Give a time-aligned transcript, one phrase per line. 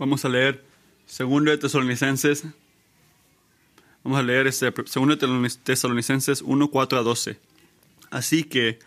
[0.00, 0.64] Vamos a leer
[1.04, 2.44] Segundo de Tesalonicenses.
[4.02, 7.38] Vamos a leer este Segundo de Tesalonicenses 1, 4 a 12.
[8.10, 8.78] Así que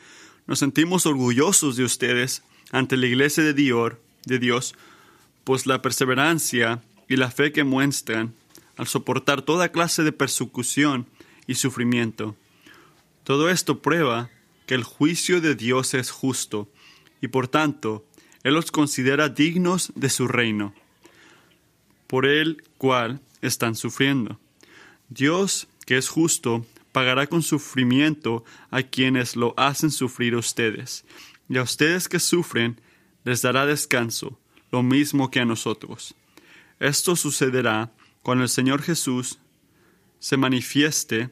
[0.47, 2.41] nos sentimos orgullosos de ustedes
[2.71, 3.93] ante la iglesia de Dios,
[4.25, 4.73] de Dios,
[5.43, 8.33] pues la perseverancia y la fe que muestran
[8.75, 11.05] al soportar toda clase de persecución
[11.45, 12.35] y sufrimiento.
[13.23, 14.31] Todo esto prueba
[14.65, 16.71] que el juicio de Dios es justo
[17.21, 18.03] y por tanto
[18.41, 20.73] Él los considera dignos de su reino,
[22.13, 24.39] por el cual están sufriendo.
[25.09, 31.05] Dios, que es justo, pagará con sufrimiento a quienes lo hacen sufrir a ustedes,
[31.49, 32.79] y a ustedes que sufren
[33.23, 34.39] les dará descanso,
[34.71, 36.13] lo mismo que a nosotros.
[36.79, 37.91] Esto sucederá
[38.21, 39.39] cuando el Señor Jesús
[40.19, 41.31] se manifieste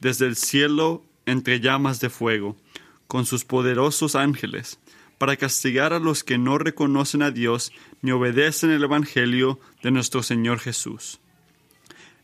[0.00, 2.58] desde el cielo entre llamas de fuego,
[3.06, 4.78] con sus poderosos ángeles,
[5.20, 10.22] para castigar a los que no reconocen a Dios ni obedecen el Evangelio de nuestro
[10.22, 11.20] Señor Jesús.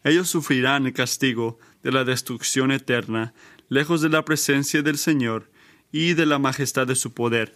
[0.02, 3.34] Ellos sufrirán el castigo de la destrucción eterna,
[3.68, 5.50] lejos de la presencia del Señor
[5.92, 7.54] y de la majestad de su poder.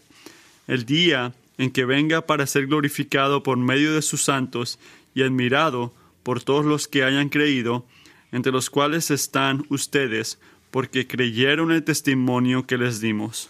[0.67, 4.79] El día en que venga para ser glorificado por medio de sus santos
[5.15, 7.87] y admirado por todos los que hayan creído,
[8.31, 10.39] entre los cuales están ustedes,
[10.71, 13.49] porque creyeron el testimonio que les dimos.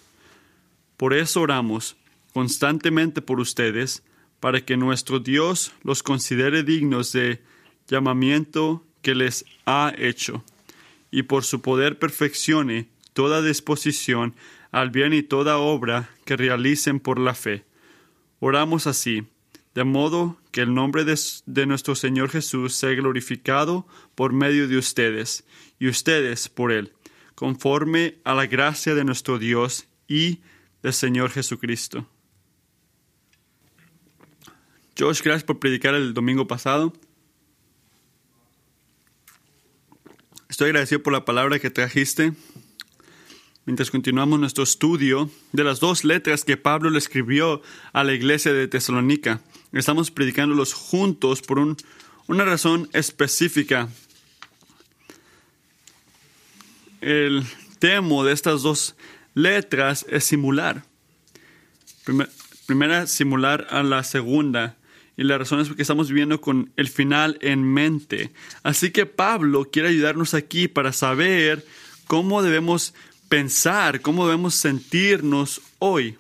[1.00, 1.96] Por eso oramos
[2.34, 4.02] constantemente por ustedes,
[4.38, 7.40] para que nuestro Dios los considere dignos de
[7.88, 10.44] llamamiento que les ha hecho,
[11.10, 14.34] y por su poder perfeccione toda disposición
[14.72, 17.64] al bien y toda obra que realicen por la fe.
[18.38, 19.24] Oramos así,
[19.74, 25.46] de modo que el nombre de, nuestro Señor Jesús sea glorificado por medio de ustedes,
[25.78, 26.92] y ustedes por él,
[27.36, 30.40] conforme a la gracia de nuestro Dios y
[30.82, 32.06] del Señor Jesucristo.
[34.98, 36.92] Josh, gracias por predicar el domingo pasado.
[40.48, 42.32] Estoy agradecido por la palabra que trajiste.
[43.64, 48.52] Mientras continuamos nuestro estudio de las dos letras que Pablo le escribió a la iglesia
[48.52, 49.42] de Tesalónica,
[49.72, 51.76] estamos predicándolos juntos por un,
[52.26, 53.88] una razón específica
[57.00, 57.44] el
[57.78, 58.96] tema de estas dos
[59.42, 60.84] letras es simular.
[62.66, 64.76] primera, simular a la segunda.
[65.16, 68.30] Y la razón es porque estamos viviendo con el final en mente.
[68.62, 71.64] Así que Pablo quiere ayudarnos aquí para saber
[72.06, 72.94] cómo debemos
[73.28, 76.16] pensar, cómo debemos sentirnos hoy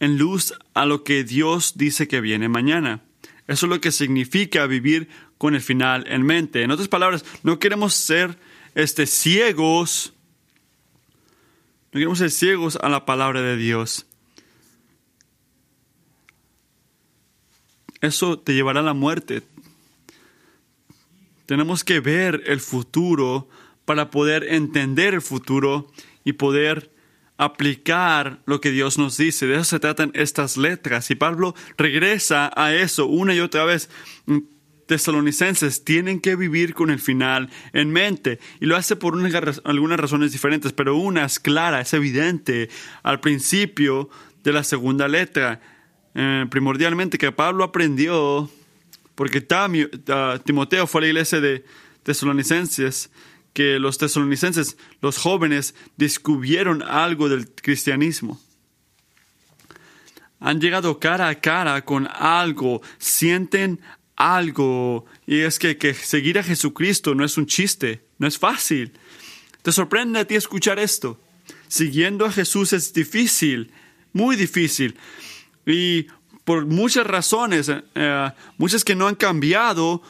[0.00, 3.02] en luz a lo que Dios dice que viene mañana.
[3.46, 6.62] Eso es lo que significa vivir con el final en mente.
[6.62, 8.38] En otras palabras, no queremos ser
[8.74, 10.12] este, ciegos.
[11.90, 14.06] No queremos ser ciegos a la palabra de Dios.
[18.00, 19.42] Eso te llevará a la muerte.
[21.46, 23.48] Tenemos que ver el futuro
[23.84, 25.90] para poder entender el futuro
[26.24, 26.92] y poder
[27.38, 29.46] aplicar lo que Dios nos dice.
[29.46, 31.10] De eso se tratan estas letras.
[31.10, 33.88] Y Pablo regresa a eso una y otra vez
[34.88, 40.32] tesalonicenses tienen que vivir con el final en mente y lo hace por algunas razones
[40.32, 42.70] diferentes, pero una es clara, es evidente
[43.02, 44.08] al principio
[44.42, 45.60] de la segunda letra,
[46.14, 48.50] eh, primordialmente que Pablo aprendió,
[49.14, 49.46] porque
[50.44, 51.64] Timoteo fue a la iglesia de
[52.02, 53.10] tesalonicenses,
[53.52, 58.40] que los tesalonicenses, los jóvenes, descubrieron algo del cristianismo.
[60.40, 63.80] Han llegado cara a cara con algo, sienten
[64.18, 65.06] algo.
[65.26, 68.92] Y es que, que seguir a Jesucristo no es un chiste, no es fácil.
[69.62, 71.18] ¿Te sorprende a ti escuchar esto?
[71.68, 73.70] Siguiendo a Jesús es difícil,
[74.12, 74.96] muy difícil.
[75.64, 76.06] Y
[76.44, 80.02] por muchas razones, eh, muchas que no han cambiado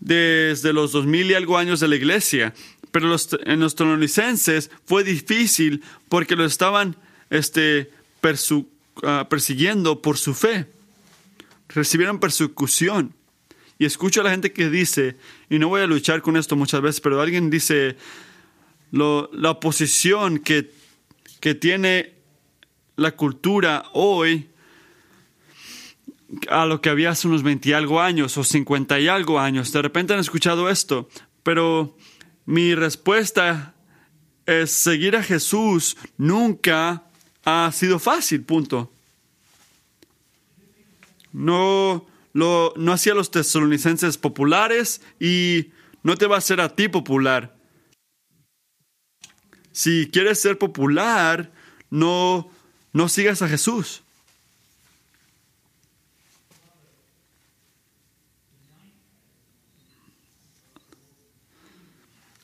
[0.00, 2.54] desde los dos mil y algo años de la iglesia.
[2.90, 6.96] Pero los, en los tonolicenses fue difícil porque lo estaban
[7.30, 7.90] este,
[9.02, 10.66] ah, persiguiendo por su fe.
[11.68, 13.14] Recibieron persecución.
[13.78, 15.16] Y escucho a la gente que dice,
[15.50, 17.96] y no voy a luchar con esto muchas veces, pero alguien dice,
[18.92, 20.70] la oposición que,
[21.40, 22.14] que tiene
[22.96, 24.48] la cultura hoy
[26.48, 29.72] a lo que había hace unos 20 y algo años o 50 y algo años.
[29.72, 31.08] De repente han escuchado esto,
[31.42, 31.96] pero
[32.46, 33.74] mi respuesta
[34.46, 37.04] es seguir a Jesús nunca
[37.44, 38.92] ha sido fácil, punto.
[41.32, 45.72] No, lo, no hacía los tesalonicenses populares y
[46.02, 47.56] no te va a hacer a ti popular.
[49.72, 51.52] Si quieres ser popular,
[51.90, 52.50] no,
[52.92, 54.02] no sigas a Jesús.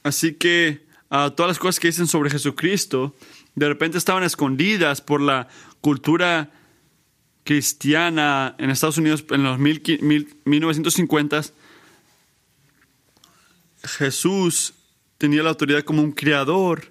[0.03, 3.15] Así que uh, todas las cosas que dicen sobre Jesucristo,
[3.57, 5.49] de repente estaban escondidas por la
[5.81, 6.51] cultura
[7.45, 11.43] cristiana en Estados Unidos en los mil, mil, 1950.
[13.83, 14.75] Jesús
[15.19, 16.89] tenía la autoridad como un creador.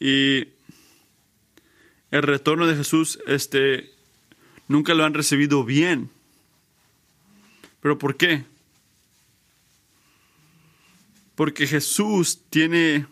[0.00, 0.48] Y
[2.10, 3.90] el retorno de Jesús este,
[4.68, 6.10] nunca lo han recibido bien.
[7.80, 8.44] ¿Pero por qué?
[11.34, 13.06] Porque Jesús tiene,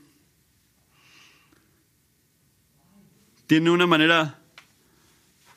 [3.47, 4.39] tiene una manera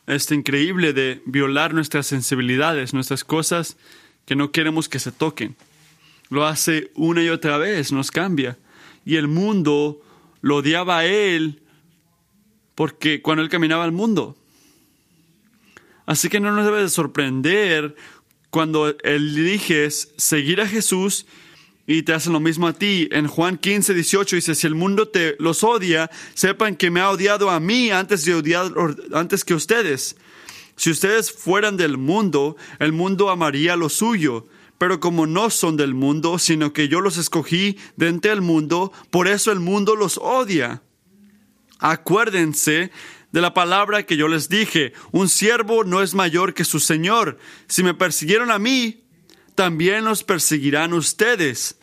[0.08, 3.78] este, increíble de violar nuestras sensibilidades, nuestras cosas
[4.26, 5.56] que no queremos que se toquen.
[6.30, 8.58] Lo hace una y otra vez, nos cambia.
[9.06, 10.02] Y el mundo
[10.42, 11.62] lo odiaba a él
[12.76, 14.38] porque cuando él caminaba al mundo.
[16.06, 17.96] Así que no nos debe de sorprender
[18.50, 21.26] cuando eliges seguir a Jesús
[21.92, 23.10] y te hacen lo mismo a ti.
[23.12, 27.10] En Juan 15, 18 dice, si el mundo te los odia, sepan que me ha
[27.10, 28.72] odiado a mí antes, de odiar,
[29.12, 30.16] antes que ustedes.
[30.76, 34.46] Si ustedes fueran del mundo, el mundo amaría lo suyo.
[34.78, 38.94] Pero como no son del mundo, sino que yo los escogí de entre el mundo,
[39.10, 40.84] por eso el mundo los odia.
[41.80, 42.92] Acuérdense
[43.32, 47.40] de la palabra que yo les dije, un siervo no es mayor que su Señor.
[47.68, 49.06] Si me persiguieron a mí,
[49.56, 51.79] también los perseguirán ustedes.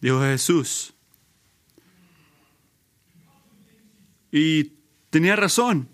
[0.00, 0.94] Dijo Jesús.
[4.30, 4.72] Y
[5.10, 5.88] tenía razón.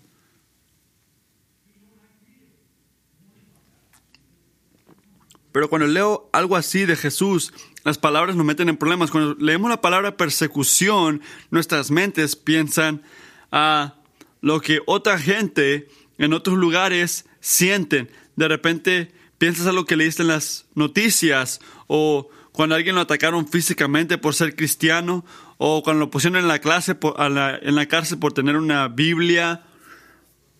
[5.53, 7.53] Pero cuando leo algo así de Jesús,
[7.83, 9.11] las palabras nos meten en problemas.
[9.11, 11.21] Cuando leemos la palabra persecución,
[11.51, 13.03] nuestras mentes piensan
[13.51, 13.95] a
[14.41, 18.09] lo que otra gente en otros lugares sienten.
[18.35, 23.01] De repente piensas a lo que leíste en las noticias o cuando a alguien lo
[23.01, 25.25] atacaron físicamente por ser cristiano
[25.57, 29.63] o cuando lo pusieron en la clase en la cárcel por tener una Biblia.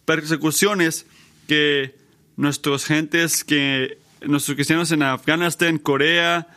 [0.03, 1.05] Persecuciones
[1.47, 1.95] que
[2.35, 6.47] nuestros gentes que nuestros cristianos en Afganistán, Corea,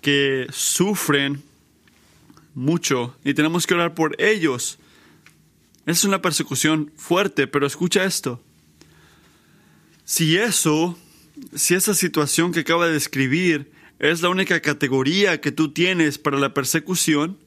[0.00, 1.42] que sufren
[2.54, 4.78] mucho y tenemos que orar por ellos.
[5.84, 8.42] Es una persecución fuerte, pero escucha esto.
[10.04, 10.98] Si eso,
[11.54, 16.38] si esa situación que acaba de describir es la única categoría que tú tienes para
[16.38, 17.38] la persecución,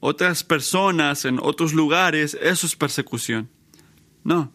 [0.00, 3.48] otras personas en otros lugares, eso es persecución.
[4.24, 4.52] No,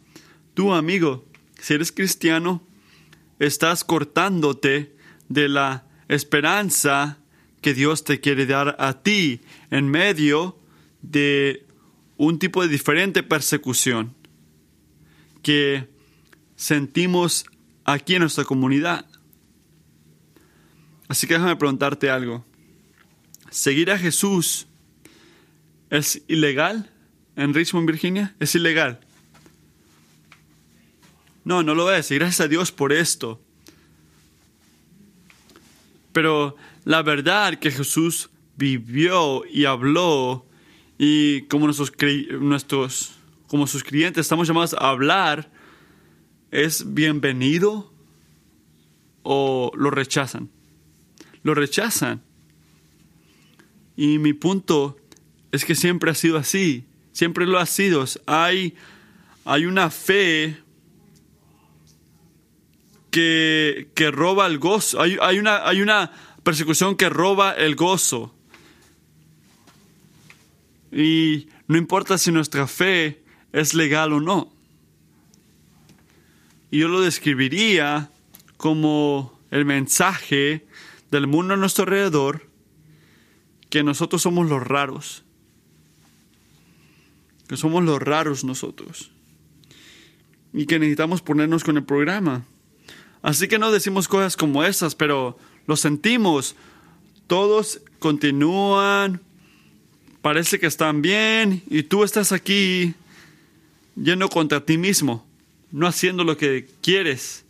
[0.53, 1.25] tú amigo,
[1.59, 2.65] si eres cristiano,
[3.39, 4.95] estás cortándote
[5.29, 7.19] de la esperanza
[7.61, 9.41] que Dios te quiere dar a ti
[9.71, 10.59] en medio
[11.01, 11.65] de
[12.17, 14.15] un tipo de diferente persecución
[15.41, 15.89] que
[16.55, 17.45] sentimos
[17.83, 19.05] aquí en nuestra comunidad.
[21.13, 22.43] Así que déjame preguntarte algo.
[23.51, 24.65] ¿Seguir a Jesús
[25.91, 26.91] es ilegal
[27.35, 28.35] en Richmond, Virginia?
[28.39, 28.99] ¿Es ilegal?
[31.43, 32.09] No, no lo es.
[32.09, 33.39] Y gracias a Dios por esto.
[36.13, 40.47] Pero la verdad que Jesús vivió y habló
[40.97, 41.93] y como nuestros,
[42.41, 43.13] nuestros
[43.45, 45.51] como sus clientes estamos llamados a hablar
[46.49, 47.93] es bienvenido
[49.21, 50.49] o lo rechazan.
[51.43, 52.21] Lo rechazan.
[53.95, 54.97] Y mi punto
[55.51, 58.05] es que siempre ha sido así, siempre lo ha sido.
[58.25, 58.75] Hay,
[59.45, 60.57] hay una fe
[63.11, 64.99] que, roba el gozo.
[64.99, 66.11] Hay, hay, una, hay una
[66.43, 68.33] persecución que roba el gozo.
[70.91, 74.51] Y no importa si nuestra fe es legal o no.
[76.71, 78.09] Y yo lo describiría
[78.57, 80.65] como el mensaje
[81.13, 82.49] del mundo a nuestro alrededor
[83.69, 85.23] que nosotros somos los raros.
[87.47, 89.11] Que somos los raros nosotros.
[90.53, 92.45] Y que necesitamos ponernos con el programa.
[93.21, 96.55] Así que no decimos cosas como esas, pero lo sentimos.
[97.27, 99.21] Todos continúan,
[100.23, 102.95] parece que están bien y tú estás aquí
[103.95, 105.25] yendo contra ti mismo,
[105.71, 107.45] no haciendo lo que quieres,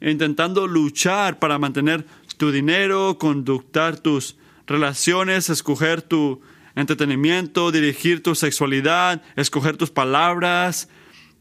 [0.00, 2.06] intentando luchar para mantener
[2.40, 6.40] tu dinero, conductar tus relaciones, escoger tu
[6.74, 10.88] entretenimiento, dirigir tu sexualidad, escoger tus palabras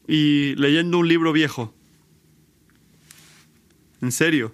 [0.10, 1.74] y leyendo un libro viejo.
[4.02, 4.54] En serio.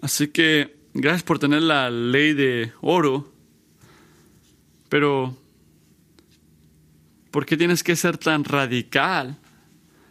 [0.00, 3.32] Así que gracias por tener la ley de oro,
[4.88, 5.36] pero
[7.32, 9.40] ¿por qué tienes que ser tan radical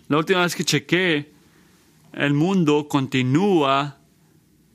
[0.10, 1.31] La última vez que chequé,
[2.14, 3.98] el mundo continúa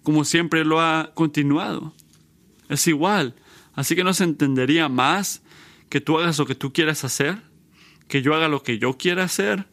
[0.02, 1.92] como siempre lo ha continuado.
[2.68, 3.34] Es igual.
[3.74, 5.42] Así que no se entendería más
[5.88, 7.42] que tú hagas lo que tú quieras hacer,
[8.08, 9.66] que yo haga lo que yo quiera hacer,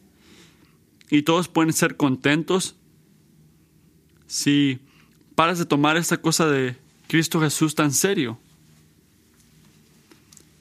[1.10, 2.76] y todos pueden ser contentos
[4.26, 4.80] si
[5.34, 8.38] paras de tomar esta cosa de Cristo Jesús tan serio.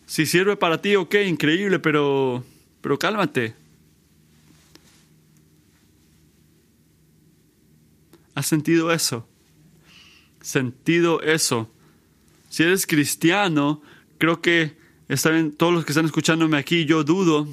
[0.05, 2.43] Si sirve para ti, ok, increíble, pero,
[2.81, 3.55] pero cálmate.
[8.35, 9.27] ¿Has sentido eso?
[10.41, 11.71] ¿Sentido eso?
[12.49, 13.81] Si eres cristiano,
[14.17, 17.47] creo que están todos los que están escuchándome aquí, yo dudo,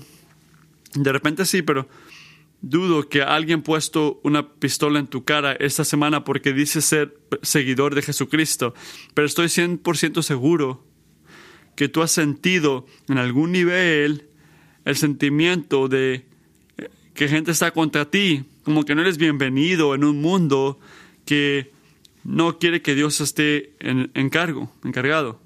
[0.95, 1.89] de repente sí, pero
[2.63, 7.95] dudo que alguien puesto una pistola en tu cara esta semana porque dice ser seguidor
[7.95, 8.75] de Jesucristo,
[9.15, 10.85] pero estoy 100% seguro
[11.77, 14.29] que tú has sentido en algún nivel
[14.85, 16.27] el sentimiento de
[17.15, 20.79] que gente está contra ti, como que no eres bienvenido en un mundo
[21.25, 21.73] que
[22.25, 25.41] no quiere que Dios esté en, cargo, encargado.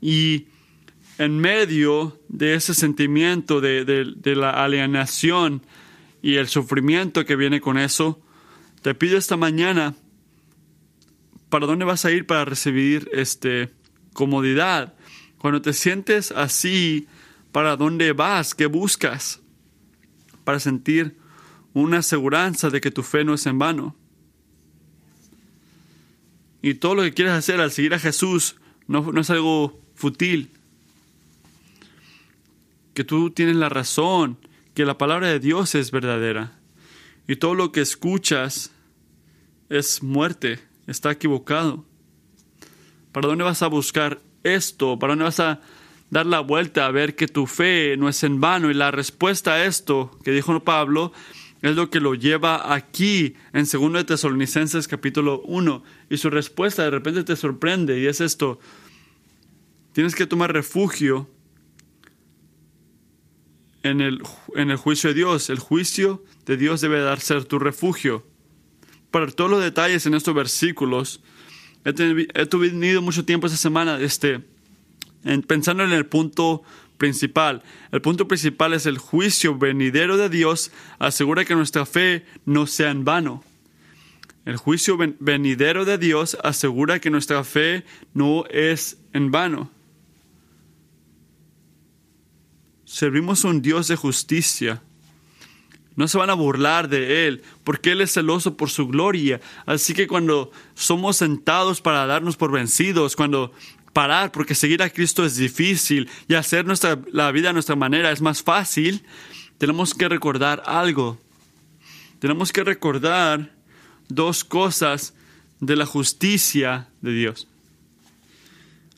[0.00, 0.46] Y
[1.18, 5.62] en medio de ese sentimiento de, de la alienación
[6.22, 8.22] y el sufrimiento que viene con eso,
[8.82, 9.94] te pido esta mañana,
[11.50, 13.70] ¿para dónde vas a ir para recibir este
[14.14, 14.94] comodidad?
[15.38, 17.06] Cuando te sientes así,
[17.52, 18.54] ¿para dónde vas?
[18.54, 19.40] ¿Qué buscas?
[20.44, 21.19] Para sentir
[21.74, 23.96] una aseguranza de que tu fe no es en vano.
[26.62, 30.50] Y todo lo que quieres hacer al seguir a Jesús no, no es algo fútil.
[32.94, 34.36] Que tú tienes la razón,
[34.74, 36.58] que la palabra de Dios es verdadera.
[37.26, 38.72] Y todo lo que escuchas
[39.68, 41.84] es muerte, está equivocado.
[43.12, 44.98] ¿Para dónde vas a buscar esto?
[44.98, 45.60] ¿Para dónde vas a
[46.10, 48.70] dar la vuelta a ver que tu fe no es en vano?
[48.70, 51.12] Y la respuesta a esto que dijo Pablo
[51.62, 55.82] es lo que lo lleva aquí en 2 de Tesalonicenses capítulo 1.
[56.08, 58.58] Y su respuesta de repente te sorprende y es esto.
[59.92, 61.28] Tienes que tomar refugio
[63.82, 64.22] en el,
[64.54, 65.50] en el juicio de Dios.
[65.50, 68.24] El juicio de Dios debe dar ser tu refugio.
[69.10, 71.20] Para todos los detalles en estos versículos,
[71.84, 74.44] he, tenido mucho tiempo esta semana este,
[75.24, 76.62] en, pensando en el punto
[77.00, 77.62] principal.
[77.90, 82.90] El punto principal es el juicio venidero de Dios asegura que nuestra fe no sea
[82.90, 83.42] en vano.
[84.44, 89.70] El juicio venidero de Dios asegura que nuestra fe no es en vano.
[92.84, 94.82] Servimos a un Dios de justicia.
[95.96, 99.40] No se van a burlar de Él, porque Él es celoso por su gloria.
[99.66, 103.52] Así que cuando somos sentados para darnos por vencidos, cuando
[103.92, 108.12] parar, porque seguir a Cristo es difícil y hacer nuestra, la vida a nuestra manera
[108.12, 109.04] es más fácil,
[109.58, 111.20] tenemos que recordar algo.
[112.18, 113.52] Tenemos que recordar
[114.08, 115.14] dos cosas
[115.60, 117.48] de la justicia de Dios.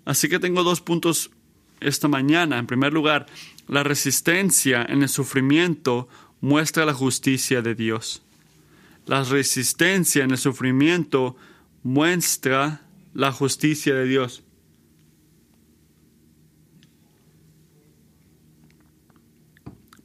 [0.05, 1.31] Así que tengo dos puntos
[1.81, 2.59] esta mañana.
[2.59, 3.27] En primer lugar,
[3.69, 6.09] la resistencia en el sufrimiento
[6.41, 8.23] muestra la justicia de Dios.
[9.07, 11.37] La resistencia en el sufrimiento
[11.83, 12.83] muestra
[13.15, 14.43] la justicia de Dios.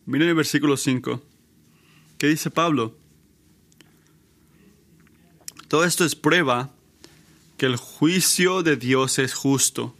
[0.08, 1.22] Miren el versículo 5.
[2.18, 2.96] ¿Qué dice Pablo?
[5.68, 6.72] Todo esto es prueba
[7.58, 9.94] que el juicio de Dios es justo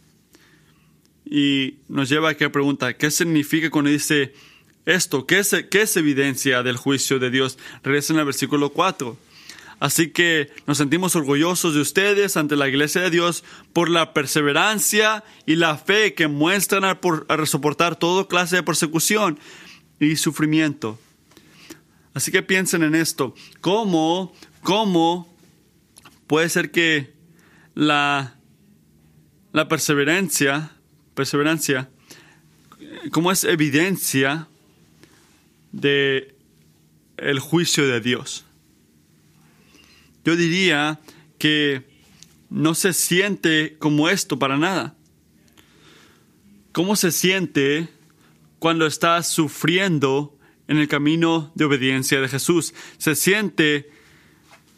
[1.26, 4.32] y nos lleva a que pregunta, ¿qué significa cuando dice
[4.86, 5.26] esto?
[5.26, 7.58] ¿Qué es, qué es evidencia del juicio de Dios?
[7.82, 9.14] Regresen al versículo 4.
[9.78, 15.22] Así que nos sentimos orgullosos de ustedes ante la iglesia de Dios por la perseverancia
[15.44, 16.98] y la fe que muestran a,
[17.28, 19.38] a soportar toda clase de persecución
[20.00, 20.98] y sufrimiento.
[22.14, 23.34] Así que piensen en esto.
[23.60, 25.34] ¿Cómo, cómo
[26.26, 27.12] puede ser que
[27.74, 28.34] la,
[29.52, 30.72] la perseverancia
[31.18, 31.90] perseverancia
[33.10, 34.46] como es evidencia
[35.72, 36.36] de
[37.16, 38.44] el juicio de Dios.
[40.24, 41.00] Yo diría
[41.38, 41.82] que
[42.50, 44.94] no se siente como esto para nada.
[46.70, 47.88] ¿Cómo se siente
[48.58, 50.36] cuando estás sufriendo
[50.66, 52.74] en el camino de obediencia de Jesús?
[52.98, 53.90] Se siente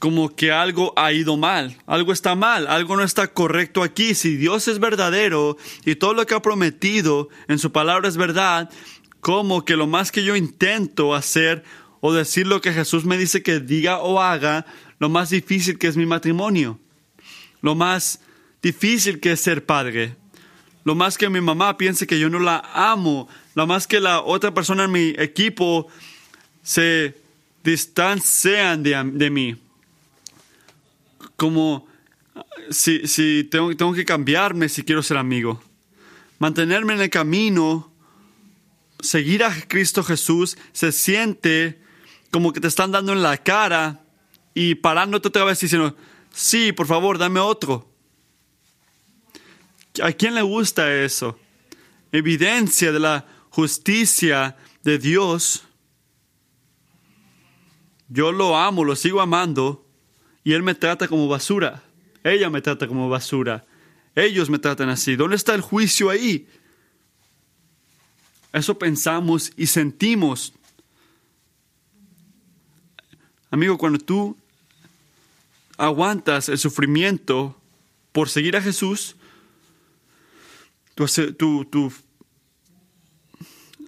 [0.01, 4.15] como que algo ha ido mal, algo está mal, algo no está correcto aquí.
[4.15, 8.71] Si Dios es verdadero y todo lo que ha prometido en su palabra es verdad,
[9.21, 11.63] como que lo más que yo intento hacer
[12.01, 14.65] o decir lo que Jesús me dice que diga o haga,
[14.99, 16.81] lo más difícil que es mi matrimonio,
[17.61, 18.21] lo más
[18.63, 20.17] difícil que es ser padre,
[20.85, 24.23] lo más que mi mamá piense que yo no la amo, lo más que la
[24.23, 25.89] otra persona en mi equipo
[26.63, 27.15] se
[27.63, 29.57] distancian de, de mí.
[31.37, 31.87] Como
[32.71, 35.63] si, si tengo, tengo que cambiarme si quiero ser amigo.
[36.39, 37.93] Mantenerme en el camino,
[39.01, 41.81] seguir a Cristo Jesús, se siente
[42.31, 44.01] como que te están dando en la cara
[44.55, 45.97] y parándote otra vez diciendo,
[46.33, 47.90] sí, por favor, dame otro.
[50.03, 51.39] ¿A quién le gusta eso?
[52.13, 55.65] Evidencia de la justicia de Dios.
[58.09, 59.87] Yo lo amo, lo sigo amando
[60.43, 61.83] y Él me trata como basura.
[62.25, 63.65] Ella me trata como basura.
[64.15, 65.17] Ellos me tratan así.
[65.17, 66.49] ¿Dónde está el juicio ahí?
[68.53, 70.53] Eso pensamos y sentimos.
[73.51, 74.37] Amigo, cuando tú
[75.77, 77.57] aguantas el sufrimiento
[78.13, 79.17] por seguir a Jesús,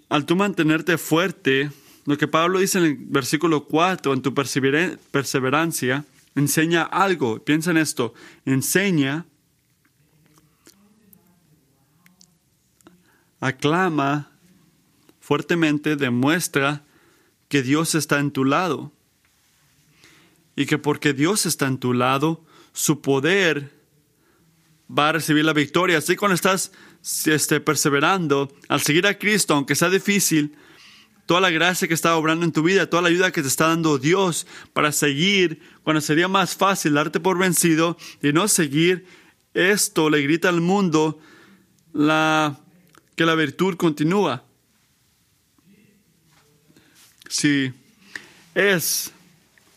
[0.09, 1.71] al tú mantenerte fuerte,
[2.04, 6.04] lo que Pablo dice en el versículo 4, en tu perseverancia,
[6.35, 7.38] enseña algo.
[7.45, 8.14] Piensa en esto,
[8.45, 9.26] enseña,
[13.40, 14.31] aclama
[15.21, 16.85] fuertemente, demuestra
[17.49, 18.92] que Dios está en tu lado.
[20.57, 23.73] Y que porque Dios está en tu lado, su poder
[24.90, 25.99] va a recibir la victoria.
[25.99, 26.73] Así cuando estás
[27.25, 30.54] este, perseverando, al seguir a Cristo, aunque sea difícil,
[31.26, 33.68] toda la gracia que está obrando en tu vida, toda la ayuda que te está
[33.68, 39.06] dando Dios para seguir, cuando sería más fácil darte por vencido y no seguir,
[39.54, 41.21] esto le grita al mundo
[41.92, 42.59] la,
[43.16, 44.44] que la virtud continúa.
[47.28, 47.73] Sí,
[48.54, 49.11] es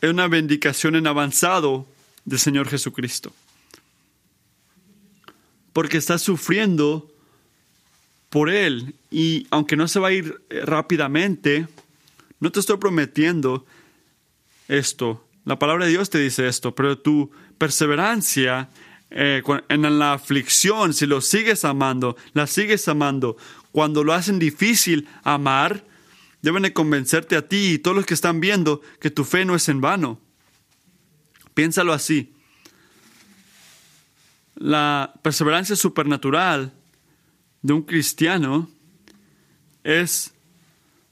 [0.01, 1.87] una bendición en avanzado
[2.25, 3.33] del Señor Jesucristo.
[5.73, 7.14] Porque estás sufriendo
[8.35, 8.95] por Él.
[9.09, 11.69] Y aunque no se va a ir eh, rápidamente,
[12.41, 13.65] no te estoy prometiendo
[14.67, 15.25] esto.
[15.45, 18.69] La palabra de Dios te dice esto, pero tu perseverancia
[19.09, 23.37] eh, en la aflicción, si lo sigues amando, la sigues amando,
[23.71, 25.85] cuando lo hacen difícil amar,
[26.41, 29.55] deben de convencerte a ti y todos los que están viendo que tu fe no
[29.55, 30.19] es en vano.
[31.53, 32.33] Piénsalo así.
[34.55, 36.73] La perseverancia supernatural
[37.65, 38.69] de un cristiano
[39.83, 40.35] es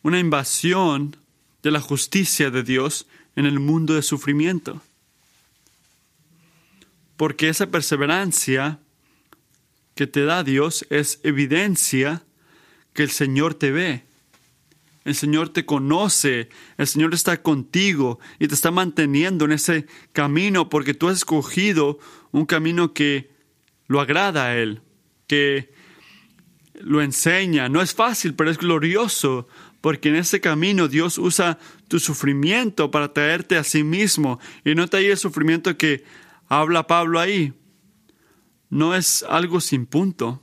[0.04, 1.16] una invasión
[1.64, 4.80] de la justicia de Dios en el mundo de sufrimiento.
[7.18, 8.78] Porque esa perseverancia
[9.96, 12.22] que te da Dios es evidencia
[12.94, 14.04] que el Señor te ve.
[15.06, 20.70] El Señor te conoce, el Señor está contigo y te está manteniendo en ese camino
[20.70, 21.98] porque tú has escogido
[22.32, 23.32] un camino que
[23.88, 24.82] lo agrada a Él,
[25.26, 25.74] que
[26.76, 27.70] lo enseña.
[27.70, 29.48] No es fácil, pero es glorioso,
[29.82, 31.58] porque en ese camino Dios usa
[31.88, 34.40] tu sufrimiento para traerte a sí mismo.
[34.64, 36.04] Y no te ahí el sufrimiento que
[36.48, 37.54] habla Pablo ahí.
[38.70, 40.42] No es algo sin punto,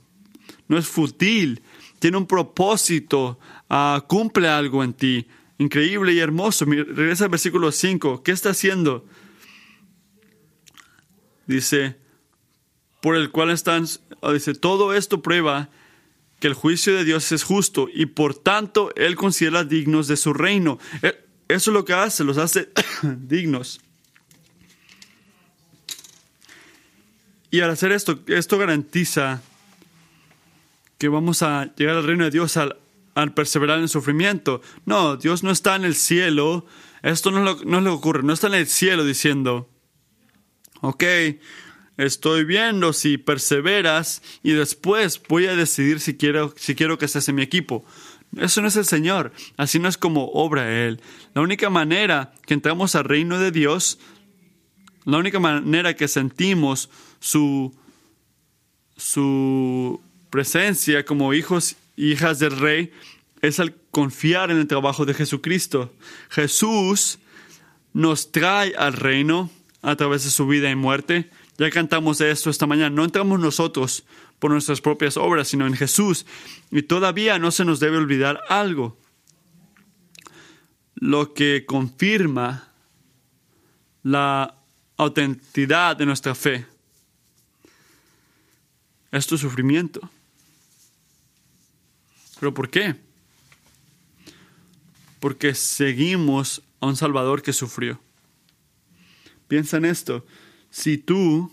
[0.67, 1.61] no es fútil,
[1.99, 3.39] tiene un propósito,
[3.69, 5.27] uh, cumple algo en ti.
[5.57, 6.65] Increíble y hermoso.
[6.65, 8.23] Regresa al versículo 5.
[8.23, 9.05] ¿Qué está haciendo?
[11.45, 11.97] Dice,
[13.01, 13.85] por el cual están,
[14.33, 15.69] dice, todo esto prueba
[16.41, 20.33] que el juicio de Dios es justo y por tanto Él considera dignos de su
[20.33, 20.79] reino.
[21.03, 22.69] E, eso es lo que hace, los hace
[23.03, 23.79] dignos.
[27.51, 29.41] Y al hacer esto, esto garantiza
[30.97, 32.77] que vamos a llegar al reino de Dios al,
[33.35, 34.61] perseverar en el sufrimiento.
[34.85, 36.65] No, Dios no está en el cielo.
[37.03, 38.23] Esto no, no le ocurre.
[38.23, 39.69] No está en el cielo diciendo,
[40.79, 41.03] ok,
[42.05, 47.29] estoy viendo si perseveras y después voy a decidir si quiero, si quiero que estés
[47.29, 47.85] en mi equipo.
[48.37, 51.01] Eso no es el Señor, así no es como obra Él.
[51.33, 53.99] La única manera que entramos al reino de Dios,
[55.05, 57.75] la única manera que sentimos su,
[58.95, 62.91] su presencia como hijos e hijas del Rey
[63.41, 65.93] es al confiar en el trabajo de Jesucristo.
[66.29, 67.19] Jesús
[67.93, 71.29] nos trae al reino a través de su vida y muerte
[71.61, 72.89] ya cantamos de esto esta mañana.
[72.89, 74.03] No entramos nosotros
[74.39, 76.25] por nuestras propias obras, sino en Jesús.
[76.71, 78.97] Y todavía no se nos debe olvidar algo.
[80.95, 82.67] Lo que confirma
[84.01, 84.55] la
[84.97, 86.65] autenticidad de nuestra fe
[89.11, 90.09] es tu sufrimiento.
[92.39, 92.95] ¿Pero por qué?
[95.19, 98.01] Porque seguimos a un Salvador que sufrió.
[99.47, 100.25] Piensa en esto
[100.71, 101.51] si tú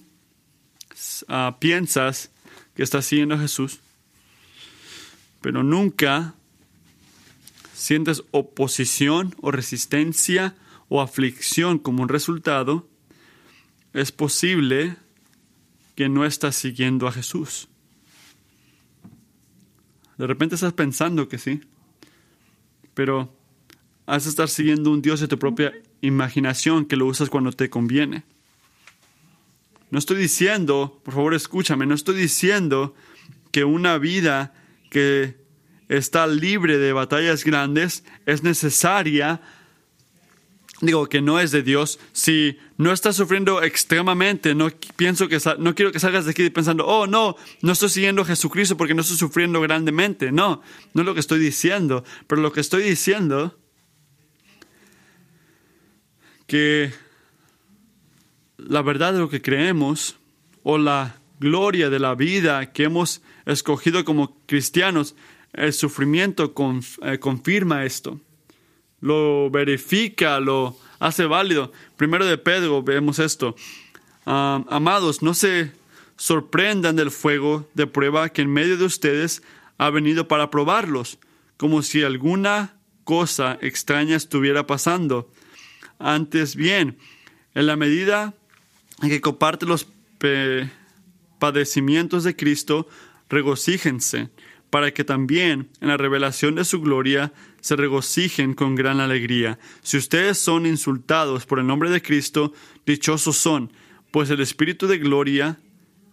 [1.29, 2.31] ah, piensas
[2.75, 3.81] que estás siguiendo a Jesús,
[5.43, 6.35] pero nunca
[7.75, 10.55] sientes oposición o resistencia
[10.89, 12.89] o aflicción como un resultado,
[13.93, 14.97] es posible
[15.95, 17.69] que no estás siguiendo a Jesús.
[20.17, 21.61] De repente estás pensando que sí,
[22.95, 23.33] pero
[24.07, 27.71] has de estar siguiendo un Dios de tu propia imaginación que lo usas cuando te
[27.71, 28.25] conviene.
[29.91, 32.95] No estoy diciendo, por favor escúchame, no estoy diciendo
[33.51, 34.53] que una vida
[34.91, 35.37] que
[35.89, 39.41] está libre de batallas grandes es necesaria
[40.81, 45.75] digo que no es de Dios, si no estás sufriendo extremadamente, no pienso que no
[45.75, 49.03] quiero que salgas de aquí pensando, "Oh, no, no estoy siguiendo a Jesucristo porque no
[49.03, 50.63] estoy sufriendo grandemente." No,
[50.95, 53.59] no es lo que estoy diciendo, pero lo que estoy diciendo
[56.47, 56.93] que
[58.59, 60.17] la verdad de lo que creemos
[60.63, 65.15] o la gloria de la vida que hemos escogido como cristianos,
[65.55, 66.53] el sufrimiento
[67.03, 68.21] eh, confirma esto
[69.01, 71.73] lo verifica, lo hace válido.
[71.97, 73.55] Primero de Pedro vemos esto.
[74.27, 75.73] Ah, amados, no se
[76.17, 79.43] sorprendan del fuego de prueba que en medio de ustedes
[79.79, 81.19] ha venido para probarlos,
[81.57, 85.31] como si alguna cosa extraña estuviera pasando.
[85.99, 86.99] Antes bien,
[87.55, 88.35] en la medida
[89.01, 89.87] que comparte los
[91.39, 92.89] padecimientos de Cristo,
[93.29, 94.31] regocíjense,
[94.71, 99.59] para que también en la revelación de su gloria se regocijen con gran alegría.
[99.83, 102.53] Si ustedes son insultados por el nombre de Cristo,
[102.85, 103.73] dichosos son,
[104.11, 105.59] pues el Espíritu de gloria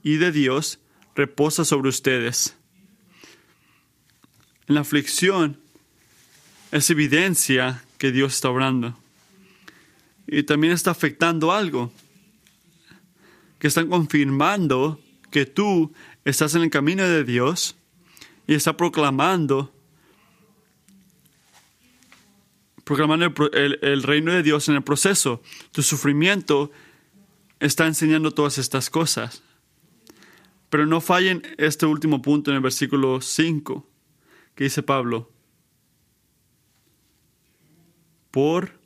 [0.03, 0.79] y de Dios
[1.15, 2.55] reposa sobre ustedes.
[4.67, 5.59] En la aflicción
[6.71, 8.97] es evidencia que Dios está obrando.
[10.27, 11.91] Y también está afectando algo,
[13.65, 15.01] que están confirmando
[15.31, 15.91] que tú
[16.23, 17.75] estás en el camino de Dios
[18.45, 19.73] y está proclamando
[22.83, 25.41] proclamando el, reino de Dios en el proceso.
[25.71, 26.71] Tu sufrimiento
[27.59, 29.41] está enseñando todas estas cosas.
[30.69, 33.89] Pero no fallen este último punto en el versículo 5,
[34.53, 35.31] que dice Pablo,
[38.29, 38.79] por,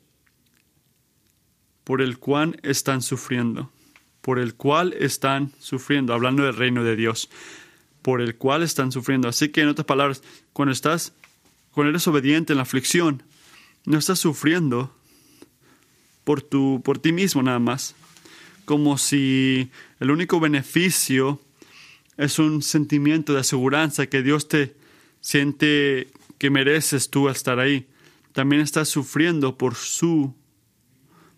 [1.83, 3.73] por el cual están sufriendo,
[4.29, 7.31] por el cual están sufriendo, hablando del reino de Dios,
[8.03, 9.27] por el cual están sufriendo.
[9.27, 10.21] Así que en otras palabras,
[10.53, 11.13] cuando estás,
[11.71, 13.23] cuando eres obediente en la aflicción,
[13.87, 14.95] no estás sufriendo
[16.23, 17.95] por, tu, por ti mismo nada más,
[18.65, 21.41] como si el único beneficio
[22.15, 24.75] es un sentimiento de aseguranza que Dios te
[25.21, 27.87] siente que mereces tú estar ahí.
[28.33, 30.35] También estás sufriendo por su,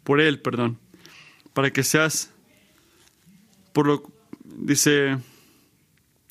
[0.04, 0.78] por él, perdón,
[1.54, 2.34] para que seas,
[3.74, 4.04] por lo,
[4.44, 5.18] dice,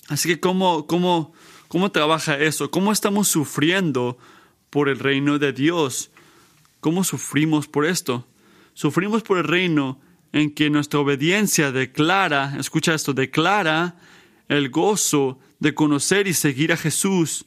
[0.09, 1.33] así que cómo, cómo,
[1.69, 4.19] cómo trabaja eso, cómo estamos sufriendo
[4.71, 6.11] por el reino de Dios.
[6.81, 8.27] ¿Cómo sufrimos por esto?
[8.73, 10.01] Sufrimos por el reino
[10.33, 13.97] en que nuestra obediencia declara, escucha esto, declara
[14.49, 17.45] el gozo de conocer y seguir a Jesús,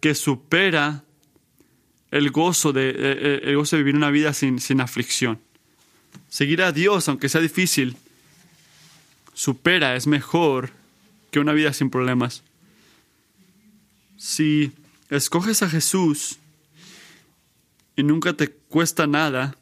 [0.00, 1.04] que supera
[2.10, 5.40] el gozo de, eh, eh, el gozo de vivir una vida sin, sin aflicción.
[6.28, 7.96] Seguir a Dios, aunque sea difícil,
[9.38, 10.70] supera, es mejor
[11.30, 12.42] que una vida sin problemas.
[14.16, 14.72] Si
[15.10, 16.38] escoges a Jesús
[17.94, 19.56] y nunca te cuesta nada,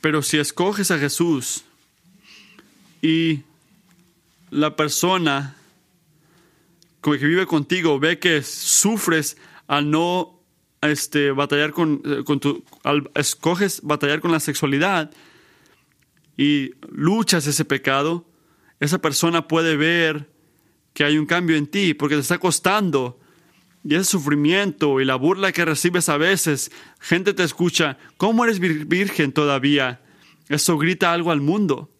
[0.00, 1.64] pero si escoges a Jesús
[3.02, 3.40] y
[4.52, 5.56] la persona
[7.02, 10.38] que vive contigo ve que sufres al no
[10.80, 12.62] este, batallar con, eh, con tu,
[13.16, 15.10] escoges batallar con la sexualidad
[16.36, 18.26] y luchas ese pecado,
[18.80, 20.30] esa persona puede ver
[20.94, 23.18] que hay un cambio en ti, porque te está costando.
[23.84, 28.60] Y ese sufrimiento y la burla que recibes a veces, gente te escucha, ¿cómo eres
[28.60, 30.00] virgen todavía?
[30.48, 31.90] Eso grita algo al mundo.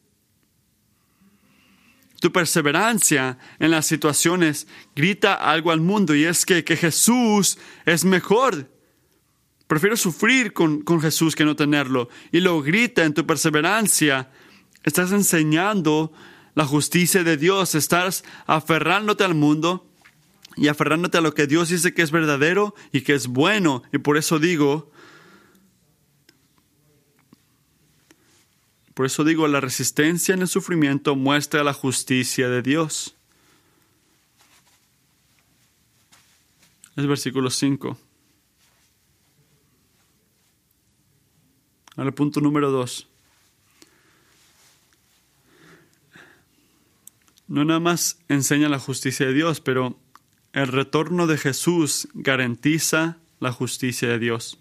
[2.21, 8.05] Tu perseverancia en las situaciones grita algo al mundo y es que, que Jesús es
[8.05, 8.72] mejor.
[9.73, 12.11] Prefiero sufrir con, con Jesús que no tenerlo.
[12.31, 14.31] Y lo grita en tu perseverancia.
[14.85, 16.13] Estás enseñando
[16.55, 19.89] la justicia de Dios, estás aferrándote al mundo
[20.59, 23.83] y aferrándote a lo que Dios dice que es verdadero y que es bueno.
[23.95, 24.93] Y por eso digo,
[28.93, 33.17] por eso digo, la resistencia en el sufrimiento muestra la justicia de Dios.
[36.95, 38.12] Es versículo 5.
[41.97, 43.09] Al punto número 2.
[47.53, 49.99] no nada más enseña la justicia de Dios, pero
[50.55, 54.59] el retorno de Jesús garantiza la justicia de Dios.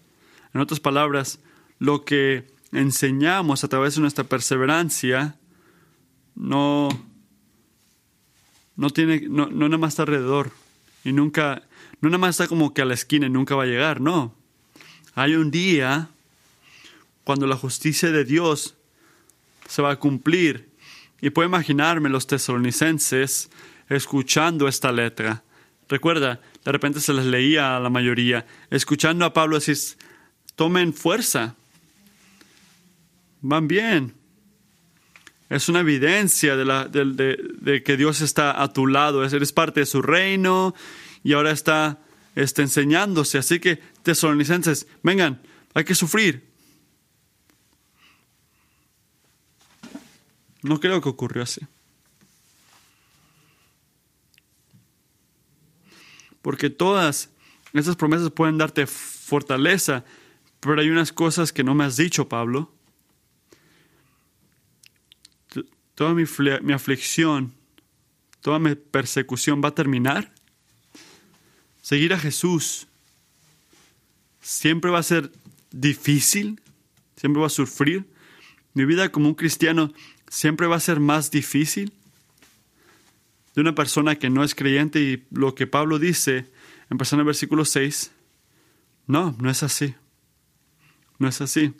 [0.52, 1.40] En otras palabras,
[1.78, 5.36] lo que enseñamos a través de nuestra perseverancia
[6.34, 6.90] no,
[8.76, 10.50] no tiene, no, no nada más está alrededor
[11.02, 11.62] y nunca,
[12.02, 14.34] no nada más está como que a la esquina y nunca va a llegar, no.
[15.14, 16.10] Hay un día
[17.24, 18.76] cuando la justicia de Dios
[19.68, 20.70] se va a cumplir.
[21.20, 23.50] Y puedo imaginarme los tesalonicenses
[23.88, 25.44] escuchando esta letra.
[25.88, 29.76] Recuerda, de repente se les leía a la mayoría, escuchando a Pablo decir,
[30.56, 31.54] tomen fuerza,
[33.40, 34.14] van bien.
[35.50, 39.86] Es una evidencia de, la, de, que Dios está a tu lado, eres parte de
[39.86, 40.74] su reino
[41.22, 41.98] y ahora está,
[42.34, 43.36] está enseñándose.
[43.36, 45.42] Así que, tesalonicenses, vengan,
[45.74, 46.51] hay que sufrir.
[50.62, 51.60] No creo que ocurrió así.
[56.40, 57.30] Porque todas
[57.72, 60.04] esas promesas pueden darte fortaleza,
[60.60, 62.72] pero hay unas cosas que no me has dicho, Pablo.
[65.94, 66.24] Toda mi,
[66.62, 67.52] mi aflicción,
[68.40, 70.32] toda mi persecución va a terminar.
[71.80, 72.86] Seguir a Jesús
[74.40, 75.32] siempre va a ser
[75.70, 76.60] difícil,
[77.16, 78.08] siempre va a sufrir.
[78.74, 79.92] Mi vida como un cristiano
[80.32, 81.92] siempre va a ser más difícil
[83.54, 86.50] de una persona que no es creyente y lo que Pablo dice,
[86.88, 88.12] empezando en el versículo 6,
[89.06, 89.94] no, no es así.
[91.18, 91.74] No es así.